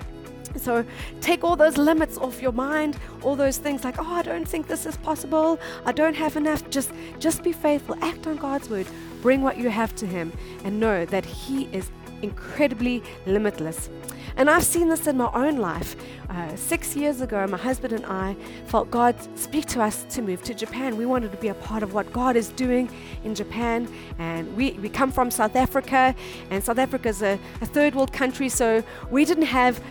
So 0.56 0.86
take 1.22 1.44
all 1.44 1.56
those 1.56 1.78
limits 1.78 2.18
off 2.18 2.42
your 2.42 2.52
mind, 2.52 2.98
all 3.22 3.36
those 3.36 3.58
things 3.58 3.84
like, 3.84 3.96
oh, 4.00 4.14
I 4.14 4.22
don't 4.22 4.48
think 4.48 4.68
this 4.68 4.86
is 4.86 4.98
possible. 4.98 5.60
I 5.86 5.92
don't 5.92 6.16
have 6.16 6.36
enough. 6.36 6.70
Just 6.70 6.92
just 7.20 7.44
be 7.44 7.52
faithful. 7.52 7.96
Act 8.02 8.28
on 8.28 8.38
God's 8.38 8.70
word. 8.70 8.88
Bring 9.22 9.42
what 9.42 9.58
you 9.58 9.70
have 9.70 9.96
to 9.96 10.06
him 10.06 10.32
and 10.64 10.80
know 10.80 11.06
that 11.06 11.26
he 11.26 11.66
is 11.72 11.90
incredibly 12.22 13.04
limitless. 13.26 13.90
And 14.38 14.50
I've 14.50 14.64
seen 14.64 14.90
this 14.90 15.08
in 15.08 15.18
my 15.18 15.32
own 15.34 15.58
life. 15.58 15.96
Uh, 16.30 16.56
six 16.58 16.96
years 16.96 17.22
ago, 17.22 17.48
my 17.48 17.58
husband 17.58 17.94
and 17.94 18.06
I 18.06 18.36
felt 18.66 18.92
God 18.92 19.16
speak 19.38 19.66
to 19.68 19.82
us 19.82 20.04
to 20.10 20.22
move 20.22 20.44
to 20.44 20.54
Japan. 20.54 20.98
We 20.98 21.06
wanted 21.06 21.32
to 21.32 21.38
be 21.38 21.48
a 21.48 21.54
part 21.54 21.84
of 21.84 21.94
what 21.94 22.12
God 22.12 22.36
is 22.36 22.50
doing 22.50 22.90
in 23.24 23.34
Japan. 23.34 23.88
And 24.20 24.54
we, 24.58 24.72
we 24.74 24.90
come 24.90 25.12
from 25.12 25.32
South 25.32 25.56
Africa, 25.56 26.14
and 26.50 26.62
South 26.62 26.80
Africa 26.80 27.10
is 27.10 27.22
a, 27.22 27.40
a 27.62 27.66
third 27.66 27.96
world 27.96 28.12
country, 28.12 28.50
so 28.50 28.84
we 29.10 29.24
didn't 29.24 29.46
have 29.46 29.82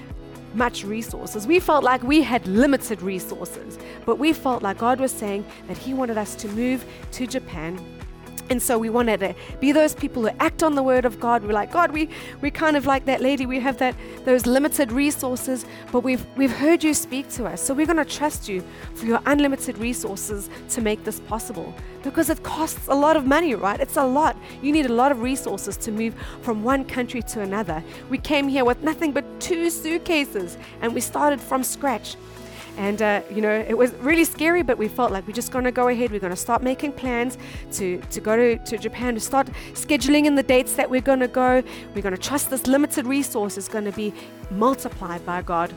much 0.54 0.84
resources. 0.84 1.46
We 1.46 1.60
felt 1.60 1.84
like 1.84 2.02
we 2.02 2.22
had 2.22 2.46
limited 2.46 3.02
resources, 3.02 3.78
but 4.06 4.18
we 4.18 4.32
felt 4.32 4.62
like 4.62 4.78
God 4.78 5.00
was 5.00 5.12
saying 5.12 5.44
that 5.68 5.76
He 5.76 5.94
wanted 5.94 6.18
us 6.18 6.34
to 6.36 6.48
move 6.48 6.84
to 7.12 7.26
Japan 7.26 7.78
and 8.50 8.62
so 8.62 8.78
we 8.78 8.90
wanted 8.90 9.20
to 9.20 9.34
be 9.58 9.72
those 9.72 9.94
people 9.94 10.22
who 10.22 10.28
act 10.38 10.62
on 10.62 10.74
the 10.74 10.82
word 10.82 11.06
of 11.06 11.18
God. 11.18 11.42
We're 11.44 11.52
like, 11.52 11.72
God, 11.72 11.90
we 11.90 12.10
we 12.42 12.50
kind 12.50 12.76
of 12.76 12.84
like 12.84 13.06
that 13.06 13.22
lady. 13.22 13.46
We 13.46 13.58
have 13.60 13.78
that 13.78 13.94
those 14.24 14.44
limited 14.44 14.92
resources, 14.92 15.64
but 15.90 16.00
we've 16.00 16.24
we've 16.36 16.52
heard 16.52 16.84
you 16.84 16.92
speak 16.92 17.28
to 17.30 17.46
us. 17.46 17.62
So 17.62 17.72
we're 17.72 17.86
going 17.86 17.96
to 17.96 18.04
trust 18.04 18.48
you 18.48 18.62
for 18.94 19.06
your 19.06 19.20
unlimited 19.24 19.78
resources 19.78 20.50
to 20.70 20.82
make 20.82 21.04
this 21.04 21.20
possible. 21.20 21.74
Because 22.02 22.28
it 22.28 22.42
costs 22.42 22.86
a 22.88 22.94
lot 22.94 23.16
of 23.16 23.24
money, 23.24 23.54
right? 23.54 23.80
It's 23.80 23.96
a 23.96 24.04
lot. 24.04 24.36
You 24.60 24.72
need 24.72 24.84
a 24.84 24.92
lot 24.92 25.10
of 25.10 25.22
resources 25.22 25.78
to 25.78 25.90
move 25.90 26.14
from 26.42 26.62
one 26.62 26.84
country 26.84 27.22
to 27.22 27.40
another. 27.40 27.82
We 28.10 28.18
came 28.18 28.46
here 28.46 28.66
with 28.66 28.82
nothing 28.82 29.12
but 29.12 29.33
two 29.44 29.68
suitcases 29.68 30.56
and 30.80 30.94
we 30.94 31.00
started 31.00 31.40
from 31.40 31.62
scratch. 31.62 32.16
And, 32.76 33.00
uh, 33.02 33.22
you 33.30 33.40
know, 33.40 33.52
it 33.52 33.76
was 33.78 33.92
really 33.94 34.24
scary, 34.24 34.62
but 34.62 34.78
we 34.78 34.88
felt 34.88 35.12
like 35.12 35.26
we're 35.28 35.32
just 35.34 35.52
going 35.52 35.64
to 35.64 35.70
go 35.70 35.88
ahead. 35.88 36.10
We're 36.10 36.18
going 36.18 36.32
to 36.32 36.36
start 36.36 36.62
making 36.62 36.92
plans 36.92 37.38
to, 37.72 38.00
to 38.10 38.20
go 38.20 38.36
to, 38.36 38.58
to 38.58 38.78
Japan, 38.78 39.14
to 39.14 39.20
start 39.20 39.48
scheduling 39.74 40.24
in 40.24 40.34
the 40.34 40.42
dates 40.42 40.74
that 40.74 40.90
we're 40.90 41.00
going 41.00 41.20
to 41.20 41.28
go. 41.28 41.62
We're 41.94 42.02
going 42.02 42.16
to 42.16 42.20
trust 42.20 42.50
this 42.50 42.66
limited 42.66 43.06
resource 43.06 43.56
is 43.56 43.68
going 43.68 43.84
to 43.84 43.92
be 43.92 44.12
multiplied 44.50 45.24
by 45.24 45.42
God. 45.42 45.72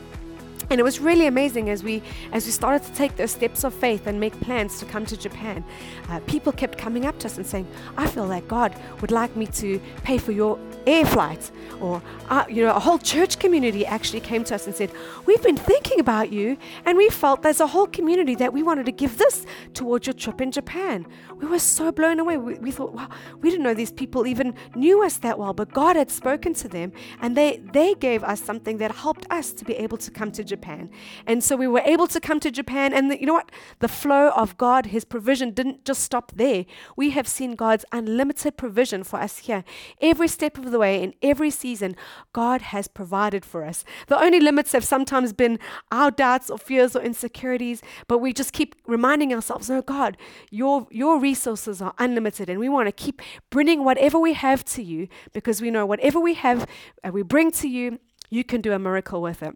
And 0.70 0.80
it 0.80 0.82
was 0.82 0.98
really 0.98 1.26
amazing 1.26 1.70
as 1.70 1.82
we 1.82 2.02
as 2.32 2.44
we 2.44 2.52
started 2.52 2.82
to 2.86 2.92
take 2.92 3.16
those 3.16 3.30
steps 3.30 3.64
of 3.64 3.72
faith 3.72 4.06
and 4.06 4.20
make 4.20 4.38
plans 4.40 4.78
to 4.80 4.84
come 4.84 5.06
to 5.06 5.16
Japan. 5.16 5.64
Uh, 6.10 6.20
people 6.26 6.52
kept 6.52 6.76
coming 6.76 7.06
up 7.06 7.18
to 7.20 7.26
us 7.26 7.38
and 7.38 7.46
saying, 7.46 7.66
"I 7.96 8.06
feel 8.06 8.26
like 8.26 8.46
God 8.48 8.74
would 9.00 9.10
like 9.10 9.34
me 9.34 9.46
to 9.46 9.80
pay 10.02 10.18
for 10.18 10.32
your 10.32 10.58
air 10.88 11.04
flight. 11.04 11.50
Or, 11.80 12.02
uh, 12.28 12.44
you 12.48 12.64
know, 12.64 12.74
a 12.74 12.80
whole 12.80 12.98
church 12.98 13.38
community 13.38 13.86
actually 13.86 14.20
came 14.20 14.42
to 14.44 14.54
us 14.54 14.66
and 14.66 14.74
said, 14.74 14.90
We've 15.26 15.42
been 15.42 15.56
thinking 15.56 16.00
about 16.00 16.32
you, 16.32 16.56
and 16.84 16.98
we 16.98 17.08
felt 17.08 17.42
there's 17.42 17.60
a 17.60 17.68
whole 17.68 17.86
community 17.86 18.34
that 18.36 18.52
we 18.52 18.62
wanted 18.62 18.86
to 18.86 18.92
give 18.92 19.18
this 19.18 19.46
towards 19.74 20.06
your 20.06 20.14
trip 20.14 20.40
in 20.40 20.50
Japan. 20.50 21.06
We 21.36 21.46
were 21.46 21.60
so 21.60 21.92
blown 21.92 22.18
away. 22.18 22.36
We, 22.36 22.54
we 22.54 22.70
thought, 22.72 22.94
wow, 22.94 23.08
we 23.40 23.50
didn't 23.50 23.62
know 23.62 23.74
these 23.74 23.92
people 23.92 24.26
even 24.26 24.54
knew 24.74 25.04
us 25.04 25.18
that 25.18 25.38
well, 25.38 25.52
but 25.52 25.72
God 25.72 25.94
had 25.94 26.10
spoken 26.10 26.52
to 26.54 26.68
them, 26.68 26.92
and 27.20 27.36
they, 27.36 27.58
they 27.72 27.94
gave 27.94 28.24
us 28.24 28.40
something 28.40 28.78
that 28.78 28.90
helped 28.90 29.26
us 29.30 29.52
to 29.52 29.64
be 29.64 29.74
able 29.74 29.98
to 29.98 30.10
come 30.10 30.32
to 30.32 30.42
Japan. 30.42 30.90
And 31.26 31.44
so 31.44 31.54
we 31.54 31.68
were 31.68 31.82
able 31.84 32.08
to 32.08 32.20
come 32.20 32.40
to 32.40 32.50
Japan, 32.50 32.92
and 32.92 33.10
the, 33.10 33.20
you 33.20 33.26
know 33.26 33.34
what? 33.34 33.52
The 33.78 33.88
flow 33.88 34.30
of 34.30 34.56
God, 34.58 34.86
His 34.86 35.04
provision 35.04 35.52
didn't 35.52 35.84
just 35.84 36.02
stop 36.02 36.32
there. 36.34 36.64
We 36.96 37.10
have 37.10 37.28
seen 37.28 37.54
God's 37.54 37.84
unlimited 37.92 38.56
provision 38.56 39.04
for 39.04 39.20
us 39.20 39.38
here. 39.38 39.62
Every 40.00 40.28
step 40.28 40.58
of 40.58 40.70
the 40.70 40.77
way, 40.78 41.02
in 41.02 41.14
every 41.22 41.50
season, 41.50 41.96
God 42.32 42.62
has 42.62 42.88
provided 42.88 43.44
for 43.44 43.64
us. 43.64 43.84
The 44.06 44.20
only 44.20 44.40
limits 44.40 44.72
have 44.72 44.84
sometimes 44.84 45.32
been 45.32 45.58
our 45.90 46.10
doubts 46.10 46.48
or 46.48 46.58
fears 46.58 46.96
or 46.96 47.02
insecurities, 47.02 47.82
but 48.06 48.18
we 48.18 48.32
just 48.32 48.52
keep 48.52 48.74
reminding 48.86 49.34
ourselves, 49.34 49.68
no, 49.68 49.82
God, 49.82 50.16
your, 50.50 50.86
your 50.90 51.18
resources 51.18 51.82
are 51.82 51.94
unlimited, 51.98 52.48
and 52.48 52.58
we 52.58 52.68
want 52.68 52.86
to 52.88 52.92
keep 52.92 53.20
bringing 53.50 53.84
whatever 53.84 54.18
we 54.18 54.32
have 54.32 54.64
to 54.66 54.82
you 54.82 55.08
because 55.32 55.60
we 55.60 55.70
know 55.70 55.84
whatever 55.84 56.20
we 56.20 56.34
have, 56.34 56.66
and 57.02 57.12
we 57.12 57.22
bring 57.22 57.50
to 57.52 57.68
you, 57.68 57.98
you 58.30 58.44
can 58.44 58.60
do 58.60 58.72
a 58.72 58.78
miracle 58.78 59.20
with 59.20 59.42
it. 59.42 59.54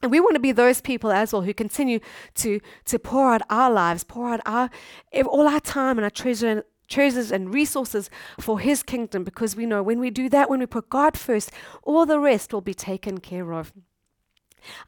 And 0.00 0.12
we 0.12 0.20
want 0.20 0.34
to 0.34 0.40
be 0.40 0.52
those 0.52 0.80
people 0.80 1.10
as 1.10 1.32
well 1.32 1.42
who 1.42 1.52
continue 1.52 1.98
to, 2.36 2.60
to 2.84 2.98
pour 2.98 3.32
out 3.34 3.42
our 3.50 3.70
lives, 3.70 4.04
pour 4.04 4.28
out 4.28 4.40
our, 4.46 4.70
all 5.26 5.48
our 5.48 5.60
time 5.60 5.98
and 5.98 6.04
our 6.04 6.10
treasure 6.10 6.64
treasures 6.88 7.30
and 7.30 7.52
resources 7.52 8.10
for 8.40 8.60
His 8.60 8.82
kingdom 8.82 9.24
because 9.24 9.54
we 9.54 9.66
know 9.66 9.82
when 9.82 10.00
we 10.00 10.10
do 10.10 10.28
that, 10.28 10.50
when 10.50 10.60
we 10.60 10.66
put 10.66 10.90
God 10.90 11.16
first, 11.16 11.50
all 11.82 12.06
the 12.06 12.20
rest 12.20 12.52
will 12.52 12.60
be 12.60 12.74
taken 12.74 13.18
care 13.18 13.52
of. 13.52 13.72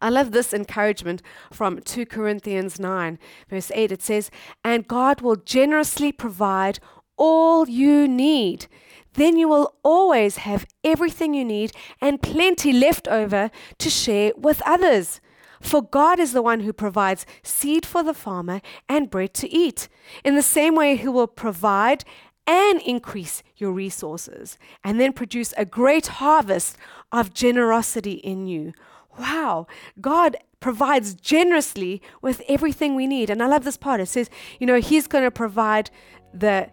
I 0.01 0.09
love 0.09 0.33
this 0.33 0.53
encouragement 0.53 1.23
from 1.53 1.81
2 1.81 2.07
Corinthians 2.07 2.81
9, 2.81 3.19
verse 3.49 3.71
8. 3.75 3.93
It 3.93 4.03
says, 4.03 4.31
And 4.65 4.89
God 4.89 5.21
will 5.21 5.37
generously 5.37 6.13
provide 6.13 6.81
all 7.17 7.69
you 7.69 8.09
need. 8.09 8.67
Then 9.15 9.37
you 9.37 9.49
will 9.49 9.75
always 9.83 10.39
have 10.39 10.67
everything 10.85 11.35
you 11.35 11.45
need 11.45 11.73
and 12.01 12.23
plenty 12.23 12.73
left 12.73 13.09
over 13.09 13.51
to 13.79 13.91
share 13.91 14.33
with 14.37 14.63
others. 14.65 15.21
For 15.61 15.83
God 15.83 16.19
is 16.19 16.33
the 16.33 16.43
one 16.43 16.61
who 16.61 16.73
provides 16.73 17.27
seed 17.43 17.85
for 17.85 18.03
the 18.03 18.15
farmer 18.15 18.61
and 18.89 19.11
bread 19.11 19.35
to 19.35 19.53
eat. 19.53 19.89
In 20.25 20.35
the 20.35 20.43
same 20.43 20.75
way, 20.75 20.97
He 20.97 21.09
will 21.09 21.27
provide 21.27 22.05
and 22.47 22.81
increase 22.83 23.43
your 23.57 23.71
resources 23.71 24.59
and 24.83 24.99
then 24.99 25.13
produce 25.13 25.55
a 25.57 25.65
great 25.65 26.07
harvest 26.07 26.77
of 27.13 27.35
generosity 27.35 28.15
in 28.15 28.47
you. 28.47 28.73
Wow, 29.19 29.67
God 30.01 30.37
provides 30.61 31.15
generously 31.15 32.01
with 32.23 32.43
everything 32.49 32.95
we 32.95 33.07
need. 33.07 33.31
And 33.31 33.43
I 33.43 33.47
love 33.47 33.65
this 33.65 33.77
part. 33.77 34.01
It 34.01 34.07
says, 34.07 34.31
you 34.59 34.67
know, 34.67 34.81
He's 34.81 35.07
going 35.07 35.25
to 35.25 35.31
provide 35.31 35.91
the 36.33 36.71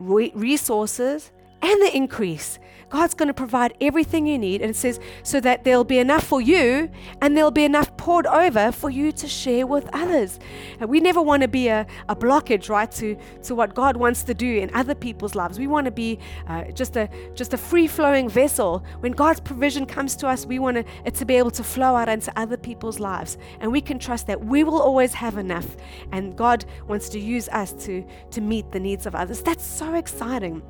resources 0.00 1.30
and 1.62 1.82
the 1.82 1.96
increase. 1.96 2.58
God's 2.90 3.12
going 3.12 3.26
to 3.26 3.34
provide 3.34 3.74
everything 3.80 4.26
you 4.26 4.38
need. 4.38 4.62
And 4.62 4.70
it 4.70 4.76
says, 4.76 4.98
so 5.22 5.40
that 5.40 5.64
there'll 5.64 5.84
be 5.84 5.98
enough 5.98 6.24
for 6.24 6.40
you 6.40 6.90
and 7.20 7.36
there'll 7.36 7.50
be 7.50 7.64
enough 7.64 7.94
poured 7.96 8.26
over 8.26 8.72
for 8.72 8.88
you 8.88 9.12
to 9.12 9.28
share 9.28 9.66
with 9.66 9.88
others. 9.92 10.38
And 10.80 10.88
we 10.88 11.00
never 11.00 11.20
want 11.20 11.42
to 11.42 11.48
be 11.48 11.68
a, 11.68 11.86
a 12.08 12.16
blockage, 12.16 12.70
right, 12.70 12.90
to, 12.92 13.16
to 13.42 13.54
what 13.54 13.74
God 13.74 13.96
wants 13.96 14.22
to 14.24 14.34
do 14.34 14.58
in 14.58 14.70
other 14.74 14.94
people's 14.94 15.34
lives. 15.34 15.58
We 15.58 15.66
want 15.66 15.84
to 15.84 15.90
be 15.90 16.18
uh, 16.46 16.64
just 16.72 16.96
a 16.96 17.08
just 17.34 17.52
a 17.52 17.58
free 17.58 17.86
flowing 17.86 18.28
vessel. 18.28 18.84
When 19.00 19.12
God's 19.12 19.40
provision 19.40 19.84
comes 19.84 20.16
to 20.16 20.28
us, 20.28 20.46
we 20.46 20.58
want 20.58 20.78
it 21.04 21.14
to 21.14 21.24
be 21.24 21.36
able 21.36 21.50
to 21.52 21.64
flow 21.64 21.94
out 21.94 22.08
into 22.08 22.32
other 22.38 22.56
people's 22.56 22.98
lives. 22.98 23.36
And 23.60 23.70
we 23.70 23.80
can 23.80 23.98
trust 23.98 24.26
that 24.28 24.42
we 24.44 24.64
will 24.64 24.80
always 24.80 25.12
have 25.14 25.36
enough. 25.36 25.76
And 26.12 26.36
God 26.36 26.64
wants 26.86 27.08
to 27.10 27.18
use 27.18 27.48
us 27.50 27.72
to, 27.84 28.04
to 28.30 28.40
meet 28.40 28.70
the 28.72 28.80
needs 28.80 29.04
of 29.06 29.14
others. 29.14 29.42
That's 29.42 29.64
so 29.64 29.94
exciting 29.94 30.62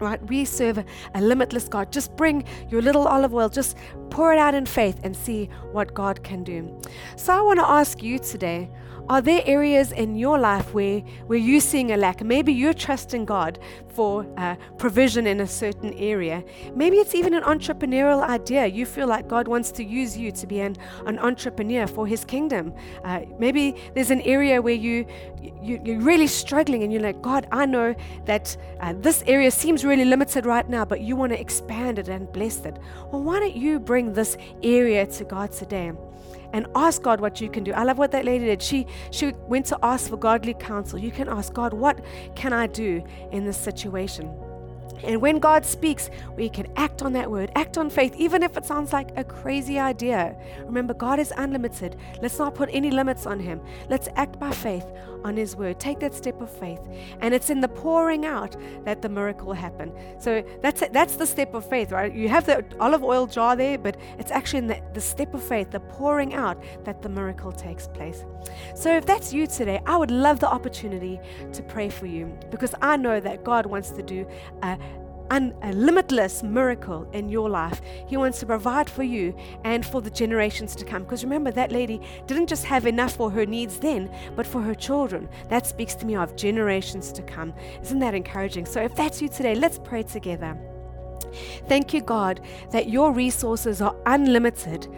right? 0.00 0.22
We 0.28 0.44
serve 0.44 0.78
a, 1.14 1.20
limitless 1.20 1.68
God. 1.68 1.92
Just 1.92 2.16
bring 2.16 2.44
your 2.68 2.82
little 2.82 3.06
olive 3.06 3.34
oil, 3.34 3.48
just 3.48 3.76
pour 4.10 4.32
it 4.32 4.38
out 4.38 4.54
in 4.54 4.66
faith 4.66 5.00
and 5.02 5.16
see 5.16 5.48
what 5.72 5.94
God 5.94 6.22
can 6.22 6.42
do. 6.42 6.80
So 7.16 7.32
I 7.32 7.40
want 7.40 7.58
to 7.60 7.66
ask 7.66 8.02
you 8.02 8.18
today 8.18 8.70
are 9.10 9.20
there 9.20 9.42
areas 9.44 9.90
in 9.90 10.14
your 10.14 10.38
life 10.38 10.72
where, 10.72 11.00
where 11.26 11.36
you're 11.36 11.60
seeing 11.60 11.90
a 11.90 11.96
lack? 11.96 12.22
Maybe 12.22 12.52
you're 12.52 12.72
trusting 12.72 13.24
God 13.24 13.58
for 13.88 14.24
uh, 14.36 14.54
provision 14.78 15.26
in 15.26 15.40
a 15.40 15.48
certain 15.48 15.92
area. 15.94 16.44
Maybe 16.76 16.98
it's 16.98 17.16
even 17.16 17.34
an 17.34 17.42
entrepreneurial 17.42 18.22
idea. 18.22 18.66
You 18.66 18.86
feel 18.86 19.08
like 19.08 19.26
God 19.26 19.48
wants 19.48 19.72
to 19.72 19.84
use 19.84 20.16
you 20.16 20.30
to 20.30 20.46
be 20.46 20.60
an, 20.60 20.76
an 21.06 21.18
entrepreneur 21.18 21.88
for 21.88 22.06
His 22.06 22.24
kingdom. 22.24 22.72
Uh, 23.02 23.22
maybe 23.36 23.74
there's 23.96 24.12
an 24.12 24.20
area 24.20 24.62
where 24.62 24.74
you, 24.74 25.04
you, 25.60 25.80
you're 25.84 26.00
really 26.00 26.28
struggling 26.28 26.84
and 26.84 26.92
you're 26.92 27.02
like, 27.02 27.20
God, 27.20 27.48
I 27.50 27.66
know 27.66 27.96
that 28.26 28.56
uh, 28.78 28.94
this 28.96 29.24
area 29.26 29.50
seems 29.50 29.84
really 29.84 30.04
limited 30.04 30.46
right 30.46 30.68
now, 30.68 30.84
but 30.84 31.00
you 31.00 31.16
want 31.16 31.32
to 31.32 31.40
expand 31.40 31.98
it 31.98 32.08
and 32.08 32.30
bless 32.30 32.64
it. 32.64 32.78
Well, 33.10 33.24
why 33.24 33.40
don't 33.40 33.56
you 33.56 33.80
bring 33.80 34.12
this 34.12 34.36
area 34.62 35.04
to 35.04 35.24
God 35.24 35.50
today? 35.50 35.90
And 36.52 36.66
ask 36.74 37.02
God 37.02 37.20
what 37.20 37.40
you 37.40 37.48
can 37.48 37.64
do. 37.64 37.72
I 37.72 37.84
love 37.84 37.98
what 37.98 38.10
that 38.12 38.24
lady 38.24 38.46
did. 38.46 38.62
She 38.62 38.86
she 39.10 39.32
went 39.48 39.66
to 39.66 39.78
ask 39.82 40.10
for 40.10 40.16
godly 40.16 40.54
counsel. 40.54 40.98
You 40.98 41.10
can 41.10 41.28
ask 41.28 41.52
God, 41.52 41.72
what 41.72 42.04
can 42.34 42.52
I 42.52 42.66
do 42.66 43.02
in 43.32 43.44
this 43.44 43.56
situation? 43.56 44.49
And 45.04 45.20
when 45.20 45.38
God 45.38 45.64
speaks, 45.64 46.10
we 46.36 46.48
can 46.48 46.66
act 46.76 47.02
on 47.02 47.12
that 47.14 47.30
word, 47.30 47.50
act 47.54 47.78
on 47.78 47.90
faith, 47.90 48.14
even 48.16 48.42
if 48.42 48.56
it 48.56 48.64
sounds 48.64 48.92
like 48.92 49.10
a 49.16 49.24
crazy 49.24 49.78
idea. 49.78 50.36
Remember, 50.64 50.94
God 50.94 51.18
is 51.18 51.32
unlimited. 51.36 51.96
Let's 52.20 52.38
not 52.38 52.54
put 52.54 52.68
any 52.72 52.90
limits 52.90 53.26
on 53.26 53.40
Him. 53.40 53.60
Let's 53.88 54.08
act 54.16 54.38
by 54.38 54.50
faith 54.52 54.86
on 55.24 55.36
His 55.36 55.56
word. 55.56 55.78
Take 55.78 56.00
that 56.00 56.14
step 56.14 56.40
of 56.40 56.50
faith. 56.50 56.80
And 57.20 57.34
it's 57.34 57.50
in 57.50 57.60
the 57.60 57.68
pouring 57.68 58.24
out 58.24 58.56
that 58.84 59.02
the 59.02 59.08
miracle 59.08 59.48
will 59.48 59.54
happen. 59.54 59.92
So 60.18 60.42
that's 60.62 60.82
it. 60.82 60.92
that's 60.92 61.16
the 61.16 61.26
step 61.26 61.54
of 61.54 61.68
faith, 61.68 61.92
right? 61.92 62.12
You 62.12 62.28
have 62.28 62.46
the 62.46 62.64
olive 62.78 63.04
oil 63.04 63.26
jar 63.26 63.56
there, 63.56 63.78
but 63.78 63.96
it's 64.18 64.30
actually 64.30 64.60
in 64.60 64.66
the, 64.68 64.82
the 64.94 65.00
step 65.00 65.34
of 65.34 65.42
faith, 65.42 65.70
the 65.70 65.80
pouring 65.80 66.34
out, 66.34 66.62
that 66.84 67.02
the 67.02 67.08
miracle 67.08 67.52
takes 67.52 67.86
place. 67.88 68.24
So 68.74 68.96
if 68.96 69.06
that's 69.06 69.32
you 69.32 69.46
today, 69.46 69.80
I 69.86 69.96
would 69.96 70.10
love 70.10 70.40
the 70.40 70.48
opportunity 70.48 71.20
to 71.52 71.62
pray 71.62 71.88
for 71.88 72.06
you 72.06 72.26
because 72.50 72.74
I 72.80 72.96
know 72.96 73.20
that 73.20 73.44
God 73.44 73.66
wants 73.66 73.90
to 73.90 74.02
do 74.02 74.26
a 74.62 74.78
un- 75.30 75.54
a 75.62 75.72
limitless 75.72 76.42
miracle 76.42 77.08
in 77.12 77.28
your 77.28 77.48
life. 77.48 77.80
He 78.06 78.16
wants 78.16 78.40
to 78.40 78.46
provide 78.46 78.90
for 78.90 79.02
you 79.02 79.34
and 79.64 79.84
for 79.84 80.00
the 80.00 80.10
generations 80.10 80.74
to 80.76 80.84
come. 80.84 81.04
Because 81.04 81.24
remember, 81.24 81.50
that 81.52 81.72
lady 81.72 82.00
didn't 82.26 82.48
just 82.48 82.64
have 82.64 82.86
enough 82.86 83.14
for 83.16 83.30
her 83.30 83.46
needs 83.46 83.78
then, 83.78 84.10
but 84.36 84.46
for 84.46 84.60
her 84.60 84.74
children. 84.74 85.28
That 85.48 85.66
speaks 85.66 85.94
to 85.96 86.06
me 86.06 86.16
of 86.16 86.36
generations 86.36 87.12
to 87.12 87.22
come. 87.22 87.54
Isn't 87.82 88.00
that 88.00 88.14
encouraging? 88.14 88.66
So 88.66 88.80
if 88.82 88.94
that's 88.94 89.22
you 89.22 89.28
today, 89.28 89.54
let's 89.54 89.78
pray 89.78 90.02
together. 90.02 90.58
Thank 91.68 91.94
you, 91.94 92.00
God, 92.00 92.40
that 92.70 92.88
your 92.88 93.12
resources 93.12 93.80
are 93.80 93.94
unlimited. 94.06 94.88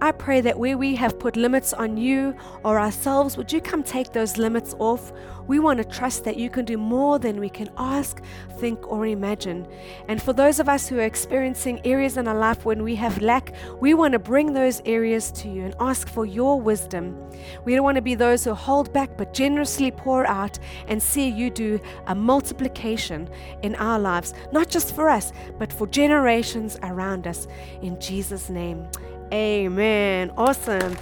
I 0.00 0.10
pray 0.10 0.40
that 0.40 0.58
where 0.58 0.76
we 0.76 0.96
have 0.96 1.18
put 1.20 1.36
limits 1.36 1.72
on 1.72 1.96
you 1.96 2.34
or 2.64 2.80
ourselves, 2.80 3.36
would 3.36 3.52
you 3.52 3.60
come 3.60 3.84
take 3.84 4.12
those 4.12 4.36
limits 4.36 4.74
off? 4.80 5.12
We 5.46 5.58
want 5.58 5.78
to 5.78 5.84
trust 5.84 6.24
that 6.24 6.36
you 6.36 6.50
can 6.50 6.64
do 6.64 6.76
more 6.76 7.18
than 7.18 7.38
we 7.38 7.48
can 7.48 7.70
ask, 7.76 8.20
think, 8.58 8.90
or 8.90 9.06
imagine. 9.06 9.66
And 10.08 10.20
for 10.20 10.32
those 10.32 10.58
of 10.60 10.68
us 10.68 10.88
who 10.88 10.98
are 10.98 11.02
experiencing 11.02 11.80
areas 11.84 12.16
in 12.16 12.26
our 12.26 12.36
life 12.36 12.64
when 12.64 12.82
we 12.82 12.96
have 12.96 13.22
lack, 13.22 13.54
we 13.80 13.94
want 13.94 14.12
to 14.12 14.18
bring 14.18 14.52
those 14.52 14.82
areas 14.84 15.30
to 15.32 15.48
you 15.48 15.64
and 15.64 15.74
ask 15.78 16.08
for 16.08 16.26
your 16.26 16.60
wisdom. 16.60 17.16
We 17.64 17.74
don't 17.74 17.84
want 17.84 17.96
to 17.96 18.02
be 18.02 18.14
those 18.14 18.44
who 18.44 18.54
hold 18.54 18.92
back 18.92 19.16
but 19.16 19.32
generously 19.32 19.90
pour 19.90 20.26
out 20.26 20.58
and 20.88 21.02
see 21.02 21.28
you 21.28 21.50
do 21.50 21.80
a 22.06 22.14
multiplication 22.14 23.28
in 23.62 23.74
our 23.76 23.98
lives, 23.98 24.34
not 24.52 24.68
just 24.68 24.94
for 24.94 25.08
us, 25.08 25.32
but 25.58 25.71
for 25.72 25.86
generations 25.86 26.78
around 26.82 27.26
us. 27.26 27.46
In 27.82 28.00
Jesus' 28.00 28.48
name. 28.50 28.86
Amen. 29.32 30.30
Awesome. 30.36 30.96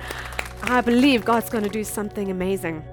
I 0.63 0.81
believe 0.81 1.25
God's 1.25 1.51
going 1.51 1.65
to 1.65 1.71
do 1.71 1.85
something 1.85 2.31
amazing. 2.31 2.85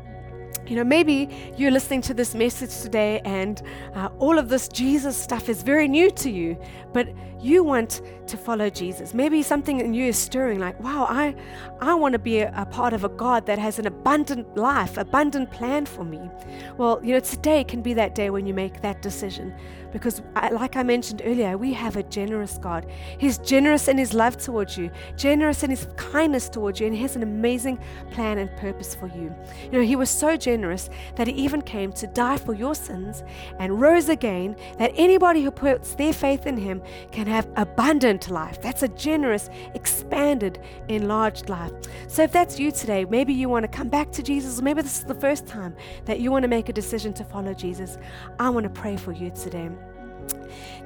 You 0.68 0.76
know, 0.76 0.84
maybe 0.84 1.30
you're 1.56 1.72
listening 1.72 2.02
to 2.04 2.14
this 2.14 2.36
message 2.36 2.82
today 2.82 3.22
and 3.24 3.62
uh, 3.96 4.10
all 4.20 4.38
of 4.38 4.50
this 4.50 4.68
Jesus 4.68 5.16
stuff 5.16 5.48
is 5.48 5.64
very 5.64 5.88
new 5.88 6.12
to 6.12 6.30
you, 6.30 6.58
but 6.92 7.08
you 7.40 7.64
want 7.64 8.02
to 8.28 8.36
follow 8.36 8.70
Jesus. 8.70 9.14
Maybe 9.14 9.44
something 9.44 9.80
in 9.80 9.94
you 9.94 10.08
is 10.08 10.18
stirring, 10.18 10.60
like, 10.60 10.78
wow, 10.82 11.06
I, 11.10 11.36
I 11.80 11.94
want 11.94 12.14
to 12.14 12.20
be 12.20 12.40
a, 12.40 12.52
a 12.54 12.66
part 12.66 12.92
of 12.92 13.06
a 13.06 13.10
God 13.10 13.46
that 13.46 13.60
has 13.60 13.80
an 13.80 13.88
abundant 13.88 14.58
life, 14.58 14.98
abundant 14.98 15.52
plan 15.52 15.86
for 15.86 16.04
me. 16.04 16.30
Well, 16.78 17.00
you 17.02 17.14
know, 17.14 17.22
today 17.22 17.64
can 17.64 17.82
be 17.82 17.94
that 17.94 18.14
day 18.14 18.30
when 18.30 18.46
you 18.46 18.54
make 18.54 18.82
that 18.82 19.02
decision. 19.02 19.56
Because, 19.92 20.22
like 20.52 20.76
I 20.76 20.84
mentioned 20.84 21.22
earlier, 21.26 21.58
we 21.58 21.74
have 21.74 21.96
a 21.96 22.04
generous 22.04 22.58
God. 22.58 22.86
He's 23.18 23.38
generous 23.40 23.88
in 23.88 23.98
His 23.98 24.14
love 24.14 24.38
towards 24.38 24.78
you, 24.78 24.92
generous 25.16 25.64
in 25.64 25.70
His 25.70 25.88
kindness 25.96 26.50
towards 26.50 26.80
you, 26.80 26.88
and 26.88 26.96
He 26.96 27.02
has 27.02 27.16
an 27.16 27.24
amazing 27.24 27.80
plan 28.12 28.38
and 28.38 28.56
purpose 28.58 28.94
for 28.96 29.08
you. 29.08 29.34
You 29.66 29.72
know, 29.72 29.82
He 29.82 29.96
was 29.96 30.10
so 30.10 30.36
generous 30.36 30.58
generous 30.58 30.90
that 31.16 31.28
He 31.28 31.34
even 31.34 31.62
came 31.62 31.92
to 31.94 32.08
die 32.08 32.38
for 32.38 32.54
your 32.54 32.76
sins 32.76 33.24
and 33.60 33.80
rose 33.80 34.10
again, 34.10 34.56
that 34.78 34.92
anybody 34.96 35.42
who 35.44 35.52
puts 35.52 35.96
their 35.96 36.14
faith 36.14 36.46
in 36.46 36.58
Him 36.58 36.82
can 37.12 37.28
have 37.28 37.48
abundant 37.56 38.30
life. 38.30 38.62
That's 38.62 38.84
a 38.84 38.88
generous, 38.88 39.50
expanded, 39.74 40.60
enlarged 40.88 41.50
life. 41.50 41.72
So 42.08 42.24
if 42.24 42.32
that's 42.32 42.60
you 42.60 42.72
today, 42.72 43.06
maybe 43.06 43.34
you 43.34 43.50
want 43.50 43.64
to 43.64 43.78
come 43.78 43.90
back 43.90 44.12
to 44.14 44.24
Jesus, 44.24 44.60
or 44.60 44.64
maybe 44.64 44.82
this 44.82 45.00
is 45.00 45.06
the 45.06 45.16
first 45.16 45.46
time 45.48 45.76
that 46.06 46.20
you 46.20 46.32
want 46.32 46.44
to 46.44 46.50
make 46.50 46.70
a 46.70 46.74
decision 46.74 47.14
to 47.14 47.24
follow 47.24 47.54
Jesus, 47.54 47.98
I 48.40 48.50
want 48.50 48.64
to 48.64 48.82
pray 48.82 48.98
for 48.98 49.12
you 49.12 49.30
today. 49.32 49.70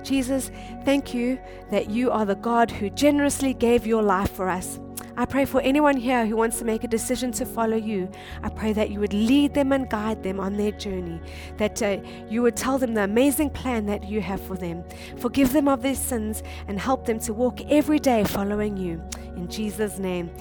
Jesus, 0.04 0.52
thank 0.84 1.14
you 1.14 1.40
that 1.70 1.90
you 1.90 2.12
are 2.12 2.26
the 2.26 2.36
God 2.36 2.72
who 2.72 2.90
generously 2.90 3.54
gave 3.54 3.86
your 3.86 4.04
life 4.04 4.32
for 4.32 4.50
us. 4.50 4.80
I 5.18 5.26
pray 5.26 5.46
for 5.46 5.62
anyone 5.62 5.98
here 5.98 6.26
who 6.26 6.36
wants 6.36 6.58
to 6.60 6.66
make 6.66 6.84
a 6.84 6.88
decision 6.88 7.32
to 7.34 7.46
follow 7.46 7.76
you. 7.76 8.10
I 8.44 8.50
pray 8.50 8.74
that 8.74 8.92
you 8.92 9.00
would 9.00 9.14
lead 9.14 9.54
them 9.54 9.72
and 9.72 9.90
guide 9.90 10.24
them 10.24 10.40
on 10.40 10.58
their 10.58 10.72
journey, 10.72 11.20
that 11.58 11.82
uh, 11.84 11.98
you 12.30 12.42
would 12.42 12.56
tell 12.56 12.78
them 12.78 12.94
the 12.94 13.04
amazing 13.04 13.50
plan 13.50 13.86
that 13.88 14.04
you 14.06 14.22
have 14.22 14.42
for 14.42 14.56
them. 14.56 14.84
Forgive 15.18 15.54
them 15.54 15.68
of 15.68 15.82
their 15.82 15.96
sins 15.96 16.44
and 16.68 16.80
help 16.80 17.06
them 17.06 17.20
to 17.20 17.34
walk 17.34 17.62
every 17.70 18.00
day 18.00 18.24
following 18.24 18.78
you. 18.78 19.04
In 19.36 19.50
Jesus' 19.50 20.00
name. 20.00 20.32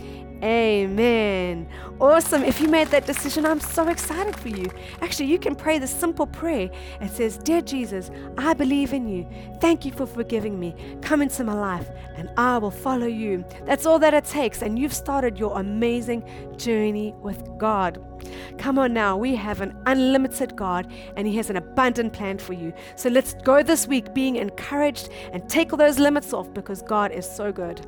Amen. 0.43 1.69
Awesome. 2.01 2.43
If 2.45 2.63
you 2.63 2.69
made 2.69 2.89
that 2.89 3.05
decision, 3.05 3.45
I'm 3.45 3.61
so 3.61 3.89
excited 3.89 4.35
for 4.37 4.49
you. 4.49 4.71
Actually, 5.03 5.27
you 5.27 5.39
can 5.39 5.55
pray 5.55 5.79
this 5.79 5.91
simple 5.91 6.27
prayer. 6.27 6.71
It 7.03 7.11
says, 7.11 7.37
Dear 7.37 7.61
Jesus, 7.61 8.11
I 8.39 8.55
believe 8.55 8.95
in 8.95 9.07
you. 9.07 9.29
Thank 9.61 9.85
you 9.85 9.93
for 9.93 10.07
forgiving 10.07 10.59
me. 10.59 10.75
Come 11.03 11.21
into 11.21 11.45
my 11.45 11.53
life 11.53 11.91
and 12.17 12.31
I 12.39 12.57
will 12.57 12.71
follow 12.71 13.07
you. 13.07 13.45
That's 13.67 13.85
all 13.85 13.99
that 13.99 14.15
it 14.15 14.25
takes. 14.25 14.63
And 14.63 14.79
you've 14.79 14.95
started 14.95 15.39
your 15.39 15.59
amazing 15.61 16.25
journey 16.57 17.15
with 17.21 17.47
God. 17.59 18.03
Come 18.57 18.79
on 18.79 18.95
now, 18.95 19.17
we 19.17 19.35
have 19.35 19.61
an 19.61 19.77
unlimited 19.87 20.57
God 20.57 20.91
and 21.17 21.27
He 21.27 21.37
has 21.37 21.51
an 21.51 21.57
abundant 21.57 22.15
plan 22.15 22.39
for 22.39 22.55
you. 22.55 22.73
So 22.97 23.11
let's 23.11 23.35
go 23.45 23.63
this 23.63 23.87
week 23.87 24.15
being 24.15 24.37
encouraged 24.37 25.11
and 25.33 25.47
take 25.51 25.73
all 25.73 25.79
those 25.79 25.99
limits 25.99 26.33
off 26.33 26.53
because 26.55 26.81
God 26.81 27.13
is 27.13 27.31
so 27.31 27.53
good. 27.53 27.87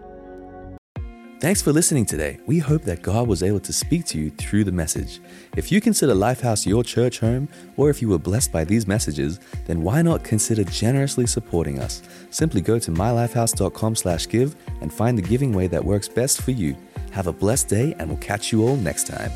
Thanks 1.42 1.60
for 1.60 1.72
listening 1.72 2.06
today. 2.06 2.38
We 2.46 2.60
hope 2.60 2.82
that 2.82 3.02
God 3.02 3.26
was 3.26 3.42
able 3.42 3.58
to 3.58 3.72
speak 3.72 4.06
to 4.06 4.16
you 4.16 4.30
through 4.30 4.62
the 4.62 4.70
message. 4.70 5.20
If 5.56 5.72
you 5.72 5.80
consider 5.80 6.14
Lifehouse 6.14 6.66
your 6.66 6.84
church 6.84 7.18
home, 7.18 7.48
or 7.76 7.90
if 7.90 8.00
you 8.00 8.08
were 8.08 8.18
blessed 8.20 8.52
by 8.52 8.62
these 8.62 8.86
messages, 8.86 9.40
then 9.66 9.82
why 9.82 10.02
not 10.02 10.22
consider 10.22 10.62
generously 10.62 11.26
supporting 11.26 11.80
us? 11.80 12.00
Simply 12.30 12.60
go 12.60 12.78
to 12.78 12.92
mylifehouse.com/give 12.92 14.54
and 14.82 14.92
find 14.92 15.18
the 15.18 15.22
giving 15.22 15.52
way 15.52 15.66
that 15.66 15.84
works 15.84 16.08
best 16.08 16.42
for 16.42 16.52
you. 16.52 16.76
Have 17.10 17.26
a 17.26 17.32
blessed 17.32 17.66
day, 17.66 17.96
and 17.98 18.08
we'll 18.08 18.18
catch 18.18 18.52
you 18.52 18.62
all 18.62 18.76
next 18.76 19.08
time. 19.08 19.32